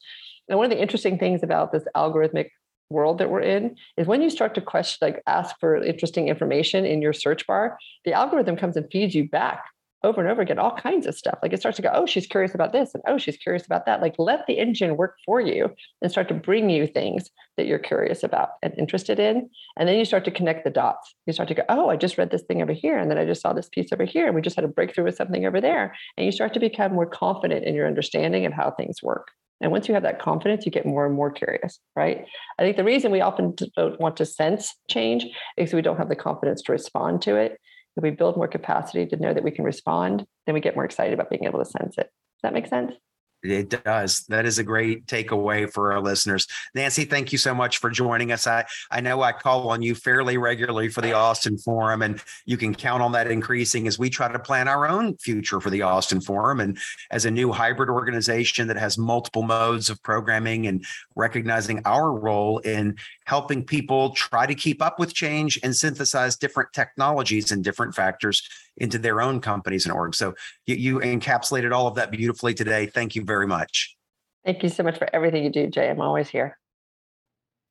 And 0.50 0.58
one 0.58 0.70
of 0.70 0.76
the 0.76 0.82
interesting 0.82 1.18
things 1.18 1.42
about 1.42 1.72
this 1.72 1.84
algorithmic 1.96 2.50
world 2.90 3.16
that 3.16 3.30
we're 3.30 3.40
in 3.40 3.76
is 3.96 4.06
when 4.06 4.20
you 4.20 4.28
start 4.28 4.54
to 4.56 4.60
question, 4.60 4.98
like 5.00 5.22
ask 5.26 5.56
for 5.58 5.82
interesting 5.82 6.28
information 6.28 6.84
in 6.84 7.00
your 7.00 7.14
search 7.14 7.46
bar, 7.46 7.78
the 8.04 8.12
algorithm 8.12 8.56
comes 8.56 8.76
and 8.76 8.90
feeds 8.92 9.14
you 9.14 9.26
back 9.26 9.64
over 10.02 10.20
and 10.20 10.30
over 10.30 10.42
again 10.42 10.58
all 10.58 10.76
kinds 10.76 11.06
of 11.06 11.14
stuff. 11.14 11.38
Like 11.42 11.52
it 11.52 11.60
starts 11.60 11.76
to 11.76 11.82
go 11.82 11.90
oh 11.92 12.06
she's 12.06 12.26
curious 12.26 12.54
about 12.54 12.72
this 12.72 12.94
and 12.94 13.02
oh 13.06 13.18
she's 13.18 13.36
curious 13.36 13.64
about 13.66 13.86
that. 13.86 14.00
Like 14.00 14.14
let 14.18 14.46
the 14.46 14.58
engine 14.58 14.96
work 14.96 15.16
for 15.24 15.40
you 15.40 15.70
and 16.02 16.10
start 16.10 16.28
to 16.28 16.34
bring 16.34 16.70
you 16.70 16.86
things 16.86 17.30
that 17.56 17.66
you're 17.66 17.78
curious 17.78 18.22
about 18.22 18.50
and 18.62 18.74
interested 18.78 19.18
in. 19.18 19.50
And 19.76 19.88
then 19.88 19.98
you 19.98 20.04
start 20.04 20.24
to 20.24 20.30
connect 20.30 20.64
the 20.64 20.70
dots. 20.70 21.14
You 21.26 21.32
start 21.32 21.48
to 21.48 21.54
go 21.54 21.62
oh 21.68 21.88
i 21.88 21.96
just 21.96 22.18
read 22.18 22.30
this 22.30 22.42
thing 22.42 22.62
over 22.62 22.72
here 22.72 22.98
and 22.98 23.10
then 23.10 23.18
i 23.18 23.24
just 23.24 23.42
saw 23.42 23.52
this 23.52 23.68
piece 23.68 23.92
over 23.92 24.04
here 24.04 24.26
and 24.26 24.34
we 24.34 24.42
just 24.42 24.56
had 24.56 24.64
a 24.64 24.68
breakthrough 24.68 25.04
with 25.04 25.16
something 25.16 25.46
over 25.46 25.60
there. 25.60 25.94
And 26.16 26.26
you 26.26 26.32
start 26.32 26.54
to 26.54 26.60
become 26.60 26.92
more 26.92 27.06
confident 27.06 27.64
in 27.64 27.74
your 27.74 27.86
understanding 27.86 28.46
of 28.46 28.52
how 28.52 28.70
things 28.70 29.02
work. 29.02 29.28
And 29.60 29.70
once 29.70 29.88
you 29.88 29.94
have 29.94 30.02
that 30.04 30.20
confidence, 30.20 30.64
you 30.64 30.72
get 30.72 30.86
more 30.86 31.04
and 31.04 31.14
more 31.14 31.30
curious, 31.30 31.80
right? 31.94 32.24
I 32.58 32.62
think 32.62 32.76
the 32.76 32.84
reason 32.84 33.12
we 33.12 33.20
often 33.20 33.54
don't 33.76 34.00
want 34.00 34.16
to 34.16 34.26
sense 34.26 34.74
change 34.88 35.26
is 35.56 35.74
we 35.74 35.82
don't 35.82 35.98
have 35.98 36.08
the 36.08 36.16
confidence 36.16 36.62
to 36.62 36.72
respond 36.72 37.22
to 37.22 37.36
it. 37.36 37.58
If 38.00 38.04
we 38.04 38.12
build 38.12 38.38
more 38.38 38.48
capacity 38.48 39.04
to 39.04 39.16
know 39.16 39.34
that 39.34 39.44
we 39.44 39.50
can 39.50 39.62
respond, 39.62 40.24
then 40.46 40.54
we 40.54 40.62
get 40.62 40.74
more 40.74 40.86
excited 40.86 41.12
about 41.12 41.28
being 41.28 41.44
able 41.44 41.58
to 41.58 41.66
sense 41.66 41.98
it. 41.98 42.04
Does 42.04 42.42
that 42.44 42.54
make 42.54 42.66
sense? 42.66 42.94
It 43.42 43.68
does. 43.84 44.24
That 44.28 44.46
is 44.46 44.58
a 44.58 44.64
great 44.64 45.06
takeaway 45.06 45.70
for 45.70 45.92
our 45.92 46.00
listeners. 46.00 46.46
Nancy, 46.74 47.04
thank 47.04 47.32
you 47.32 47.38
so 47.38 47.54
much 47.54 47.78
for 47.78 47.90
joining 47.90 48.32
us. 48.32 48.46
I, 48.46 48.64
I 48.90 49.00
know 49.00 49.22
I 49.22 49.32
call 49.32 49.68
on 49.68 49.82
you 49.82 49.94
fairly 49.94 50.36
regularly 50.36 50.88
for 50.88 51.00
the 51.00 51.12
Austin 51.12 51.56
Forum, 51.58 52.02
and 52.02 52.22
you 52.44 52.56
can 52.56 52.74
count 52.74 53.02
on 53.02 53.12
that 53.12 53.30
increasing 53.30 53.86
as 53.86 53.98
we 53.98 54.10
try 54.10 54.30
to 54.30 54.38
plan 54.38 54.68
our 54.68 54.88
own 54.88 55.16
future 55.18 55.60
for 55.60 55.70
the 55.70 55.82
Austin 55.82 56.22
Forum. 56.22 56.60
And 56.60 56.78
as 57.10 57.24
a 57.24 57.30
new 57.30 57.52
hybrid 57.52 57.88
organization 57.88 58.66
that 58.68 58.76
has 58.76 58.98
multiple 58.98 59.42
modes 59.42 59.90
of 59.90 60.02
programming 60.02 60.66
and 60.66 60.84
recognizing 61.16 61.80
our 61.84 62.12
role 62.12 62.58
in 62.58 62.96
helping 63.30 63.64
people 63.64 64.10
try 64.10 64.44
to 64.44 64.56
keep 64.56 64.82
up 64.82 64.98
with 64.98 65.14
change 65.14 65.56
and 65.62 65.76
synthesize 65.76 66.36
different 66.36 66.68
technologies 66.72 67.52
and 67.52 67.62
different 67.62 67.94
factors 67.94 68.42
into 68.78 68.98
their 68.98 69.22
own 69.22 69.40
companies 69.40 69.86
and 69.86 69.94
orgs. 69.94 70.16
So 70.16 70.34
you, 70.66 70.74
you 70.74 70.98
encapsulated 70.98 71.72
all 71.72 71.86
of 71.86 71.94
that 71.94 72.10
beautifully 72.10 72.54
today. 72.54 72.86
Thank 72.86 73.14
you 73.14 73.22
very 73.22 73.46
much. 73.46 73.96
Thank 74.44 74.64
you 74.64 74.68
so 74.68 74.82
much 74.82 74.98
for 74.98 75.08
everything 75.12 75.44
you 75.44 75.50
do, 75.50 75.68
Jay. 75.68 75.88
I'm 75.88 76.00
always 76.00 76.28
here. 76.28 76.58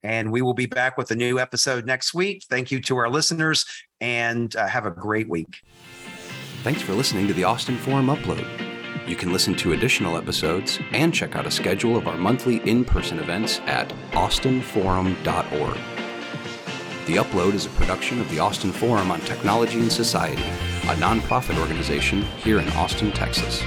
And 0.02 0.32
we 0.32 0.40
will 0.40 0.54
be 0.54 0.64
back 0.64 0.96
with 0.96 1.10
a 1.10 1.14
new 1.14 1.38
episode 1.38 1.84
next 1.84 2.14
week. 2.14 2.46
Thank 2.48 2.70
you 2.70 2.80
to 2.80 2.96
our 2.96 3.10
listeners 3.10 3.66
and 4.00 4.56
uh, 4.56 4.66
have 4.66 4.86
a 4.86 4.90
great 4.90 5.28
week. 5.28 5.58
Thanks 6.62 6.80
for 6.80 6.94
listening 6.94 7.26
to 7.26 7.34
the 7.34 7.44
Austin 7.44 7.76
Forum 7.76 8.06
Upload. 8.06 8.69
You 9.10 9.16
can 9.16 9.32
listen 9.32 9.56
to 9.56 9.72
additional 9.72 10.16
episodes 10.16 10.78
and 10.92 11.12
check 11.12 11.34
out 11.34 11.44
a 11.44 11.50
schedule 11.50 11.96
of 11.96 12.06
our 12.06 12.16
monthly 12.16 12.58
in 12.58 12.84
person 12.84 13.18
events 13.18 13.58
at 13.66 13.88
austinforum.org. 14.12 15.78
The 17.06 17.16
Upload 17.16 17.54
is 17.54 17.66
a 17.66 17.70
production 17.70 18.20
of 18.20 18.30
the 18.30 18.38
Austin 18.38 18.70
Forum 18.70 19.10
on 19.10 19.20
Technology 19.22 19.80
and 19.80 19.90
Society, 19.90 20.44
a 20.44 20.94
nonprofit 20.94 21.58
organization 21.58 22.22
here 22.22 22.60
in 22.60 22.68
Austin, 22.68 23.10
Texas. 23.10 23.60